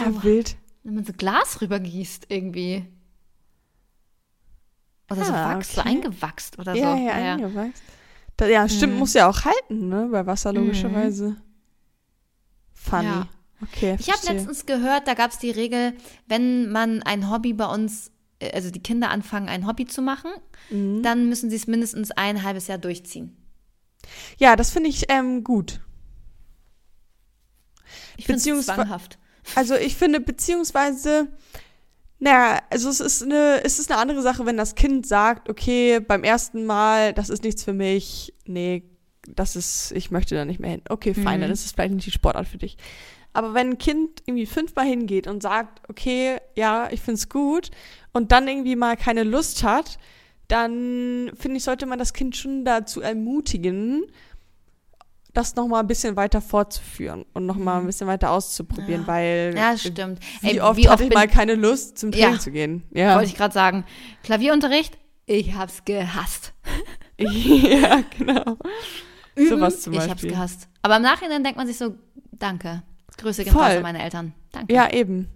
[0.00, 0.56] Ja, wild.
[0.84, 2.86] wenn man so Glas rübergießt irgendwie.
[5.10, 5.90] Oder so Ah, Wachs, so okay.
[5.90, 7.02] eingewachst oder Ja, so.
[7.04, 7.82] ja, eingewachst.
[8.36, 8.98] Da, ja, stimmt, Mhm.
[9.00, 10.08] muss ja auch halten, ne?
[10.10, 11.36] Bei Wasser logischerweise.
[12.72, 13.04] Funny.
[13.06, 13.26] Ja.
[13.62, 15.92] Okay, Ich habe letztens gehört, da gab es die Regel,
[16.26, 18.10] wenn man ein Hobby bei uns,
[18.52, 20.30] also die Kinder anfangen, ein Hobby zu machen,
[20.70, 21.02] Mhm.
[21.02, 23.36] dann müssen sie es mindestens ein halbes Jahr durchziehen.
[24.38, 25.80] Ja, das finde ich ähm, gut.
[28.16, 29.18] Ich finde es zwanghaft.
[29.54, 31.28] Also ich finde, beziehungsweise,
[32.18, 36.00] naja, also es ist eine, es ist eine andere Sache, wenn das Kind sagt, okay,
[36.00, 38.84] beim ersten Mal, das ist nichts für mich, nee,
[39.28, 40.82] das ist, ich möchte da nicht mehr hin.
[40.88, 41.42] Okay, fein, Mhm.
[41.42, 42.76] dann ist es vielleicht nicht die Sportart für dich.
[43.34, 47.70] Aber wenn ein Kind irgendwie fünfmal hingeht und sagt, okay, ja, ich find's gut
[48.12, 49.98] und dann irgendwie mal keine Lust hat,
[50.48, 54.04] dann finde ich, sollte man das Kind schon dazu ermutigen,
[55.32, 59.06] das nochmal ein bisschen weiter fortzuführen und nochmal ein bisschen weiter auszuprobieren, Ja.
[59.06, 60.18] weil Ja, stimmt.
[60.42, 62.38] wie Ey, oft wie hatte ich mal keine Lust, zum Training Ja.
[62.38, 62.82] zu gehen?
[62.92, 63.14] Ja.
[63.14, 63.84] Wollte ich gerade sagen.
[64.24, 66.52] Klavierunterricht, ich hab's gehasst.
[67.18, 68.58] ja, genau.
[69.36, 70.30] Sowas zum ich hab's Beispiel.
[70.32, 70.68] gehasst.
[70.82, 71.94] Aber im Nachhinein denkt man sich so,
[72.32, 72.82] danke.
[73.18, 74.32] Grüße gehen raus an meine Eltern.
[74.52, 74.72] Danke.
[74.72, 75.28] Ja, eben.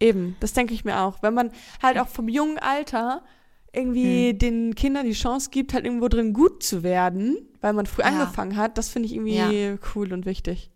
[0.00, 0.36] Eben.
[0.40, 1.22] Das denke ich mir auch.
[1.22, 1.50] Wenn man
[1.82, 3.22] halt auch vom jungen Alter
[3.72, 4.38] irgendwie Hm.
[4.38, 8.08] den Kindern die Chance gibt, halt irgendwo drin gut zu werden, weil man früh Ja.
[8.08, 10.70] angefangen hat, das finde ich irgendwie cool und wichtig.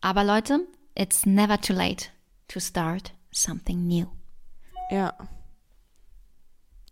[0.00, 0.60] Aber Leute,
[0.94, 2.06] it's never too late
[2.48, 4.06] to start something new.
[4.90, 5.14] Ja.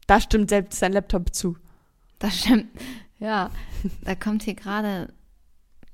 [0.07, 1.57] Da stimmt selbst sein Laptop zu.
[2.19, 2.67] Das stimmt.
[3.19, 3.51] Ja,
[4.03, 5.13] da kommt hier gerade,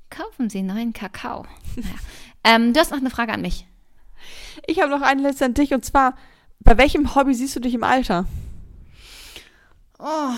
[0.09, 1.45] kaufen Sie neuen Kakao.
[1.75, 1.95] Naja.
[2.43, 3.67] Ähm, du hast noch eine Frage an mich.
[4.67, 6.15] Ich habe noch eine letzte an dich und zwar,
[6.59, 8.25] bei welchem Hobby siehst du dich im Alter?
[9.99, 10.33] Oh.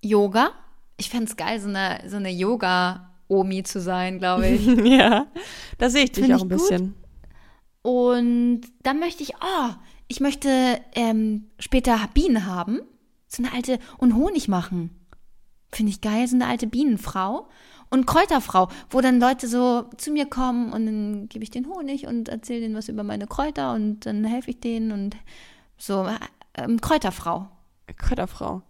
[0.00, 0.50] Yoga.
[0.96, 4.66] Ich fände es geil, so eine, so eine Yoga-Omi zu sein, glaube ich.
[4.84, 5.26] ja,
[5.78, 6.58] da sehe ich dich Find auch ein gut.
[6.58, 6.94] bisschen.
[7.82, 9.70] Und dann möchte ich, oh,
[10.08, 12.80] ich möchte ähm, später Bienen haben.
[13.28, 14.90] So eine alte und Honig machen.
[15.70, 17.48] Finde ich geil, so eine alte Bienenfrau.
[17.90, 22.06] Und Kräuterfrau, wo dann Leute so zu mir kommen und dann gebe ich den Honig
[22.06, 25.16] und erzähle denen was über meine Kräuter und dann helfe ich denen und
[25.78, 26.04] so.
[26.06, 26.18] äh,
[26.54, 27.48] Ähm, Kräuterfrau.
[27.96, 28.62] Kräuterfrau.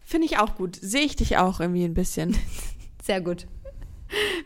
[0.00, 0.76] Finde ich auch gut.
[0.76, 2.36] Sehe ich dich auch irgendwie ein bisschen.
[3.02, 3.46] Sehr gut.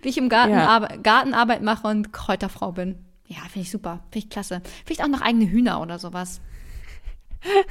[0.03, 0.68] Wie ich im Garten Ja.
[0.68, 2.97] Arbe Gartenarbeit mache und Kräuterfrau bin.
[3.27, 4.01] Ja, finde ich super.
[4.12, 4.61] Finde ich klasse.
[4.85, 6.41] Vielleicht auch noch eigene Hühner oder sowas.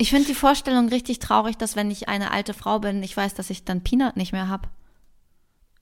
[0.00, 3.34] Ich finde die Vorstellung richtig traurig, dass wenn ich eine alte Frau bin, ich weiß,
[3.34, 4.68] dass ich dann Peanut nicht mehr habe.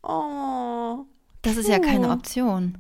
[0.07, 1.05] Oh.
[1.43, 2.11] Das ist ja keine.
[2.11, 2.79] Option.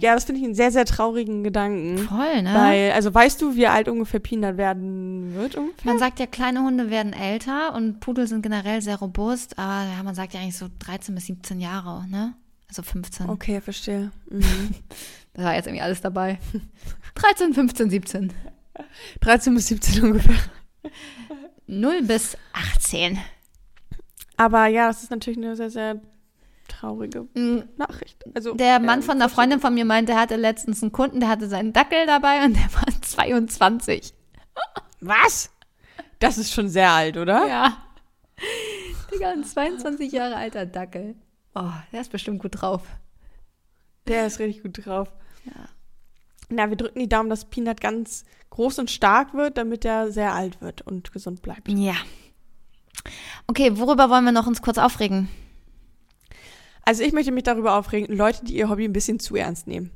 [0.00, 1.98] Ja, das finde ich einen sehr, sehr traurigen Gedanken.
[1.98, 2.52] Voll, ne?
[2.52, 5.92] Weil, also weißt du, wie alt ungefähr Peanut werden wird ungefähr?
[5.92, 10.02] man sagt ja, kleine Hunde werden älter und Pudel sind generell sehr robust, aber ja,
[10.02, 12.34] man sagt ja eigentlich so 13 bis 17 Jahre, ne?
[12.68, 13.28] Also 15.
[13.28, 14.10] Okay, verstehe.
[14.30, 14.42] Mhm.
[15.36, 16.38] Da war jetzt irgendwie alles dabei.
[17.16, 18.32] 13, 15, 17.
[19.20, 20.36] 13 bis 17 ungefähr.
[21.66, 23.18] 0 bis 18.
[24.36, 26.00] Aber ja, das ist natürlich eine sehr, sehr
[26.68, 28.24] traurige Mm, Nachricht.
[28.34, 31.20] Also, Der Mann ähm, von einer Freundin von mir meinte, er hatte letztens einen Kunden,
[31.20, 34.14] der hatte seinen Dackel dabei und der war 22.
[35.00, 35.50] Was?
[36.18, 37.46] Das ist schon sehr alt, oder?
[37.46, 37.76] Ja.
[39.12, 41.14] Digga, ein 22 Jahre alter Dackel.
[41.54, 42.82] Oh, der ist bestimmt gut drauf.
[44.08, 45.12] Der ist richtig gut drauf.
[45.44, 45.52] Ja.
[46.48, 50.32] Na, wir drücken die Daumen, dass Peanut ganz groß und stark wird, damit er sehr
[50.34, 51.68] alt wird und gesund bleibt.
[51.68, 51.94] Ja.
[53.46, 55.28] Okay, worüber wollen wir noch uns kurz aufregen?
[56.84, 59.90] Also ich möchte mich darüber aufregen, Leute, die ihr Hobby ein bisschen zu ernst nehmen.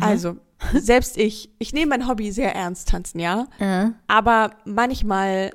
[0.00, 0.36] Also,
[0.74, 3.46] selbst ich, ich nehme mein Hobby sehr ernst, tanzen, ja.
[3.58, 3.90] Äh.
[4.06, 5.50] Aber manchmal,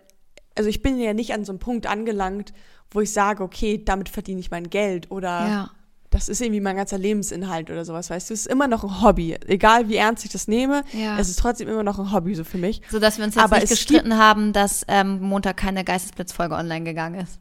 [0.56, 2.54] also ich bin ja nicht an so einem Punkt angelangt,
[2.92, 5.72] wo ich sage, okay, damit verdiene ich mein Geld oder Ja.
[6.12, 8.34] Das ist irgendwie mein ganzer Lebensinhalt oder sowas, weißt du.
[8.34, 9.38] Es ist immer noch ein Hobby.
[9.46, 11.20] Egal wie ernst ich das nehme, Ja.
[11.20, 12.82] es ist trotzdem immer noch ein Hobby so für mich.
[12.90, 16.56] So dass wir uns jetzt Aber nicht es gestritten haben, dass ähm, Montag keine Geistesblitzfolge
[16.56, 17.40] online gegangen ist.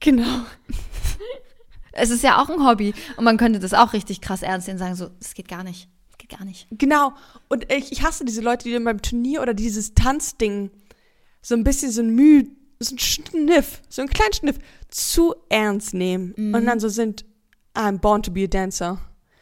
[0.00, 0.24] Genau.
[1.98, 4.74] Es ist ja auch ein Hobby und man könnte das auch richtig krass ernst sehen
[4.74, 5.88] und sagen so, das geht gar nicht.
[6.10, 6.66] Das geht gar nicht.
[6.70, 7.14] Genau.
[7.48, 10.70] Und ich, ich hasse diese Leute, die dann beim Turnier oder dieses Tanzding
[11.40, 12.48] so ein bisschen so ein Mühe,
[12.78, 14.58] so ein Schniff, so einen kleinen Schniff
[14.88, 16.32] zu ernst nehmen.
[16.54, 17.24] Und dann so sind,
[17.74, 18.98] I'm born to be a dancer.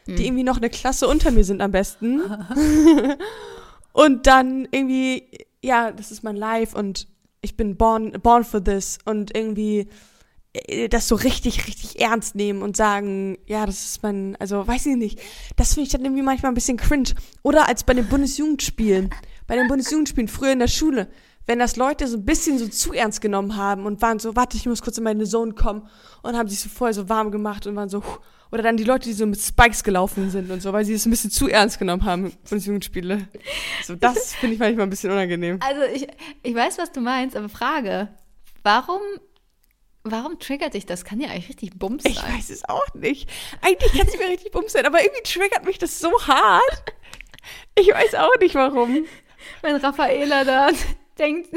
[0.07, 2.20] Die irgendwie noch eine Klasse unter mir sind am besten.
[3.93, 7.09] und dann irgendwie, ja, das ist mein Life und
[7.41, 8.99] ich bin born, born for this.
[9.05, 9.89] Und irgendwie
[10.55, 14.87] äh, das so richtig, richtig ernst nehmen und sagen, ja, das ist mein, also weiß
[14.87, 15.20] ich nicht.
[15.57, 17.11] Das finde ich dann irgendwie manchmal ein bisschen cringe.
[17.43, 19.11] Oder als bei den Bundesjugendspielen.
[19.47, 21.09] Bei den Bundesjugendspielen früher in der Schule.
[21.47, 24.57] Wenn das Leute so ein bisschen so zu ernst genommen haben und waren so, warte,
[24.57, 25.88] ich muss kurz in meine Zone kommen
[26.22, 28.18] und haben sich so vorher so warm gemacht und waren so, huh.
[28.51, 31.05] oder dann die Leute, die so mit Spikes gelaufen sind und so, weil sie es
[31.05, 33.28] ein bisschen zu ernst genommen haben, Bundesjugendspiele.
[33.84, 35.59] So, das finde ich manchmal ein bisschen unangenehm.
[35.61, 36.07] Also ich,
[36.42, 38.09] ich weiß, was du meinst, aber Frage,
[38.62, 39.01] warum,
[40.03, 41.05] warum triggert dich das?
[41.05, 42.34] Kann ja eigentlich richtig Bums Ich sein.
[42.34, 43.28] weiß es auch nicht.
[43.61, 46.84] Eigentlich kann es mir richtig bums sein, aber irgendwie triggert mich das so hart.
[47.78, 49.05] Ich weiß auch nicht warum.
[49.61, 50.70] Wenn Raffaela da
[51.18, 51.48] denkt,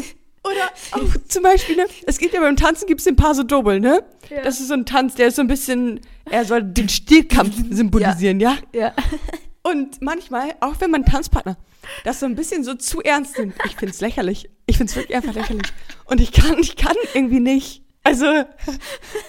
[0.43, 3.79] Oder auch zum Beispiel, ne, es gibt ja beim Tanzen gibt es den Paso Doble,
[3.79, 4.03] ne?
[4.29, 4.41] Ja.
[4.43, 8.39] Das ist so ein Tanz, der ist so ein bisschen, er soll den Stillkampf symbolisieren,
[8.39, 8.57] ja?
[8.73, 8.93] ja,
[9.63, 11.57] Und manchmal, auch wenn mein Tanzpartner
[12.05, 14.49] das so ein bisschen so zu ernst nimmt, ich find's lächerlich.
[14.65, 15.67] Ich find's wirklich einfach lächerlich.
[16.05, 17.81] Und ich kann, ich kann irgendwie nicht.
[18.03, 18.25] Also,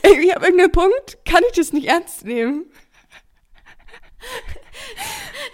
[0.04, 2.66] irgendwie ab irgendeinem Punkt kann ich das nicht ernst nehmen.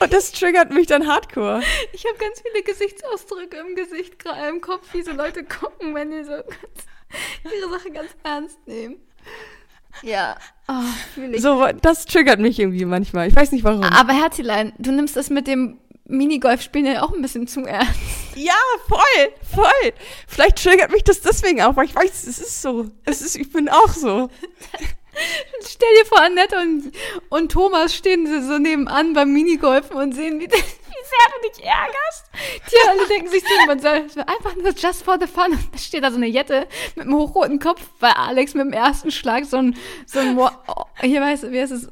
[0.05, 1.62] Und das triggert mich dann hardcore.
[1.94, 6.11] ich habe ganz viele Gesichtsausdrücke im Gesicht, gerade im Kopf, wie so Leute gucken, wenn
[6.11, 6.86] die so ganz,
[7.42, 8.96] ihre Sache ganz ernst nehmen.
[10.02, 10.36] Ja,
[10.68, 11.38] oh.
[11.38, 13.28] So, das triggert mich irgendwie manchmal.
[13.28, 13.82] Ich weiß nicht warum.
[13.82, 17.98] Aber Herzilein, du nimmst das mit dem Minigolf-Spielen ja auch ein bisschen zu ernst.
[18.34, 18.52] Ja,
[18.88, 19.92] voll, voll.
[20.26, 22.90] Vielleicht triggert mich das deswegen auch, weil ich weiß, es ist so.
[23.05, 24.28] Es ist, ich bin auch so.
[25.66, 26.92] Stell dir vor, Annette und,
[27.28, 31.64] und Thomas stehen so so nebenan beim Minigolfen und sehen, wie, wie sehr du dich
[31.64, 32.24] ärgerst.
[32.70, 35.52] Die alle denken sich man soll einfach nur just for the fun.
[35.52, 38.72] Und da steht da so eine Jette mit einem hochroten Kopf, weil Alex mit dem
[38.72, 40.50] ersten Schlag so ein, so ein, oh,
[41.00, 41.88] hier weiß, wie heißt es,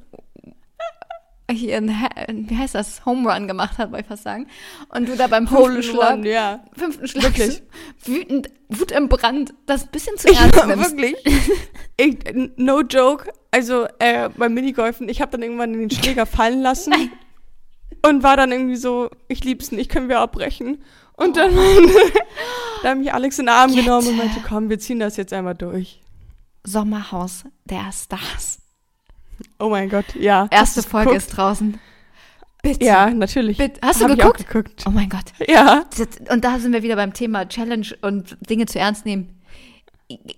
[1.50, 4.46] hier ein, Ha- wie heißt das, Home Run gemacht hat, wollte ich fast sagen.
[4.88, 6.64] Und du da beim fünften Schlag, one, ja.
[6.76, 7.62] fünften Schlag Wirklich.
[8.04, 10.90] wütend, Wut im Brand, das ein bisschen zu Ich ernst war nimmst.
[10.96, 11.16] wirklich.
[11.98, 12.18] Ich,
[12.56, 13.30] no joke.
[13.50, 16.94] Also äh, beim Minigolfen, ich habe dann irgendwann den Schläger fallen lassen
[18.06, 20.82] und war dann irgendwie so, ich lieb's nicht, können wir abbrechen.
[21.14, 21.54] Und dann,
[22.82, 23.82] da hat mich Alex in den Arm Jette.
[23.84, 26.00] genommen und meinte, komm, wir ziehen das jetzt einmal durch.
[26.64, 28.61] Sommerhaus der Stars.
[29.58, 30.48] Oh mein Gott, ja.
[30.50, 31.28] Erste Folge geguckt?
[31.28, 31.78] ist draußen.
[32.62, 32.84] Bitte.
[32.84, 33.58] Ja, natürlich.
[33.58, 33.80] Bitte.
[33.84, 34.46] Hast du Hab geguckt?
[34.48, 34.84] Geguckt.
[34.86, 35.24] Oh mein Gott.
[35.48, 35.84] Ja.
[36.30, 39.42] Und da sind wir wieder beim Thema Challenge und Dinge zu ernst nehmen.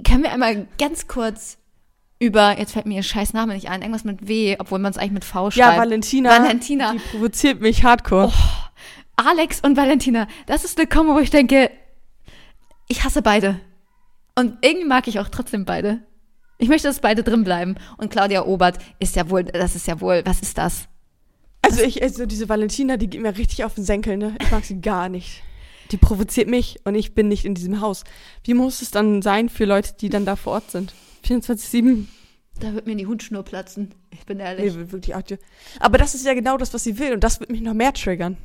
[0.06, 1.58] Können wir einmal ganz kurz
[2.18, 4.98] über, jetzt fällt mir ihr scheiß Name nicht ein, irgendwas mit W, obwohl man es
[4.98, 5.78] eigentlich mit V Ja, schreibt.
[5.80, 6.30] Valentina.
[6.30, 6.92] Valentina.
[6.92, 8.32] Die provoziert mich hardcore.
[9.16, 11.70] Alex und Valentina, das ist eine Kombo, wo ich denke,
[12.88, 13.60] ich hasse beide.
[14.36, 16.00] Und irgendwie mag ich auch trotzdem beide.
[16.58, 17.76] Ich möchte, dass beide drin bleiben.
[17.98, 20.88] Und Claudia Obert ist ja wohl, das ist ja wohl, was ist das?
[21.62, 24.36] Also ich, also diese Valentina, die geht mir richtig auf den Senkel, ne?
[24.40, 25.42] Ich mag sie gar nicht.
[25.90, 28.04] Die provoziert mich und ich bin nicht in diesem Haus.
[28.44, 30.94] Wie muss es dann sein für Leute, die dann da vor Ort sind?
[31.24, 32.06] 24-7?
[32.60, 33.94] Da wird mir die Hutschnur platzen.
[34.10, 34.74] Ich bin ehrlich.
[34.74, 35.22] Nee, wirklich auch.
[35.80, 37.92] Aber das ist ja genau das, was sie will und das wird mich noch mehr
[37.92, 38.36] triggern.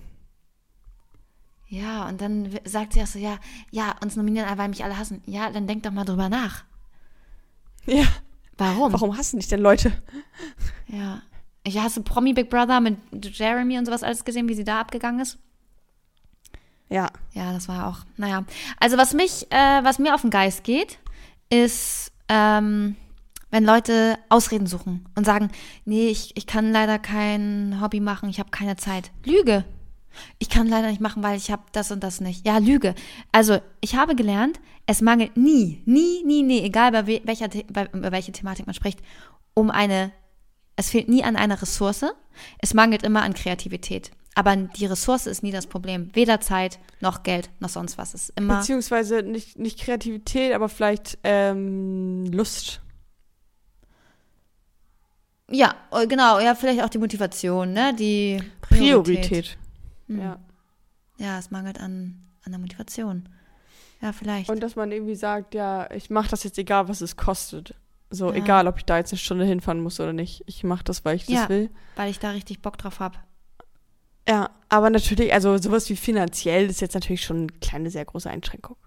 [1.67, 3.37] Ja, und dann sagt sie auch so, ja,
[3.69, 5.21] ja, uns nominieren, weil mich alle hassen.
[5.27, 6.63] Ja, dann denk doch mal drüber nach.
[7.89, 8.05] Ja.
[8.57, 8.91] Warum?
[8.93, 9.91] Warum hassen dich denn Leute?
[10.87, 11.21] Ja.
[11.63, 15.21] Ich hasse Promi Big Brother mit Jeremy und sowas alles gesehen, wie sie da abgegangen
[15.21, 15.37] ist.
[16.89, 17.09] Ja.
[17.33, 18.43] Ja, das war auch, naja.
[18.79, 20.99] Also was mich, äh, was mir auf den Geist geht,
[21.49, 22.95] ist, ähm,
[23.51, 25.49] wenn Leute Ausreden suchen und sagen,
[25.85, 29.11] nee, ich, ich kann leider kein Hobby machen, ich habe keine Zeit.
[29.25, 29.65] Lüge.
[30.37, 32.45] Ich kann leider nicht machen, weil ich habe das und das nicht.
[32.45, 32.95] Ja, Lüge.
[33.31, 37.87] Also ich habe gelernt, es mangelt nie, nie, nie, nie, egal bei we- welcher, bei,
[37.93, 38.99] über welche Thematik man spricht,
[39.53, 40.11] um eine,
[40.75, 42.05] es fehlt nie an einer Ressource,
[42.59, 44.11] es mangelt immer an Kreativität.
[44.35, 46.09] Aber die Ressource ist nie das Problem.
[46.13, 48.13] Weder Zeit, noch Geld, noch sonst was.
[48.13, 48.59] Es ist immer.
[48.59, 52.79] Beziehungsweise nicht, nicht Kreativität, aber vielleicht ähm, Lust.
[55.51, 57.93] Ja, äh, genau, ja, vielleicht auch die Motivation, ne?
[57.95, 59.57] Die Priorität.
[60.09, 60.19] Mhm.
[60.21, 60.39] Ja.
[61.17, 63.29] Ja, es mangelt an, an der Motivation.
[64.01, 64.49] Ja, vielleicht.
[64.49, 67.75] Und dass man irgendwie sagt, ja, ich mache das jetzt egal, was es kostet.
[68.09, 68.35] So, Ja.
[68.37, 70.43] egal, ob ich da jetzt eine Stunde hinfahren muss oder nicht.
[70.47, 71.49] Ich mache das, weil ich das Ja.
[71.49, 71.69] will.
[71.95, 73.17] weil ich da richtig Bock drauf habe.
[74.27, 78.29] Ja, aber natürlich, also sowas wie finanziell ist jetzt natürlich schon eine kleine, sehr große
[78.29, 78.77] Einschränkung.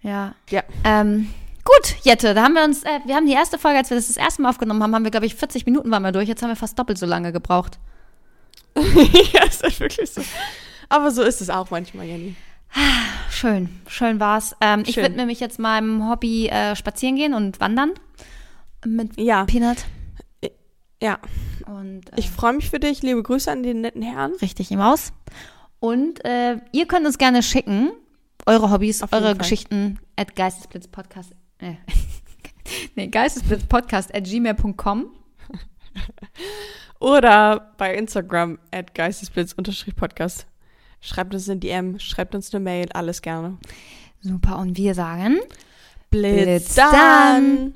[0.00, 0.34] Ja.
[0.50, 0.62] Ja.
[0.84, 1.28] Ähm,
[1.64, 4.08] gut, Jette, da haben wir uns, äh, wir haben die erste Folge, als wir das
[4.08, 6.28] das erste Mal aufgenommen haben, haben wir, glaube ich, 40 Minuten waren wir durch.
[6.28, 7.78] Jetzt haben wir fast doppelt so lange gebraucht.
[9.32, 10.22] ja, ist halt wirklich so.
[10.88, 12.34] Aber so ist es auch manchmal, Jenny.
[13.30, 14.56] Schön, schön war's.
[14.60, 15.04] Ähm, ich Schön.
[15.04, 17.92] widme mich jetzt meinem Hobby äh, spazieren gehen und wandern
[18.86, 19.84] mit Ja, Peanut.
[21.02, 21.18] ja.
[21.66, 23.02] Und äh, Ich freue mich für dich.
[23.02, 24.32] Liebe Grüße an den netten Herrn.
[24.40, 25.12] richtig im Aus.
[25.80, 27.90] Und äh, ihr könnt uns gerne schicken,
[28.46, 29.36] eure Hobbys, eure Fall.
[29.36, 31.32] Geschichten at geistesblitzpodcast.
[31.58, 31.74] Äh,
[32.96, 35.06] nee, geistesblitzpodcast at gmail.com.
[37.02, 40.46] oder bei Instagram at geistesblitz-podcast.
[41.00, 43.58] Schreibt uns eine DM, schreibt uns eine Mail, alles gerne.
[44.20, 45.40] Super, und wir sagen
[46.10, 46.92] Blitz, Blitz dann!
[46.92, 47.74] dann.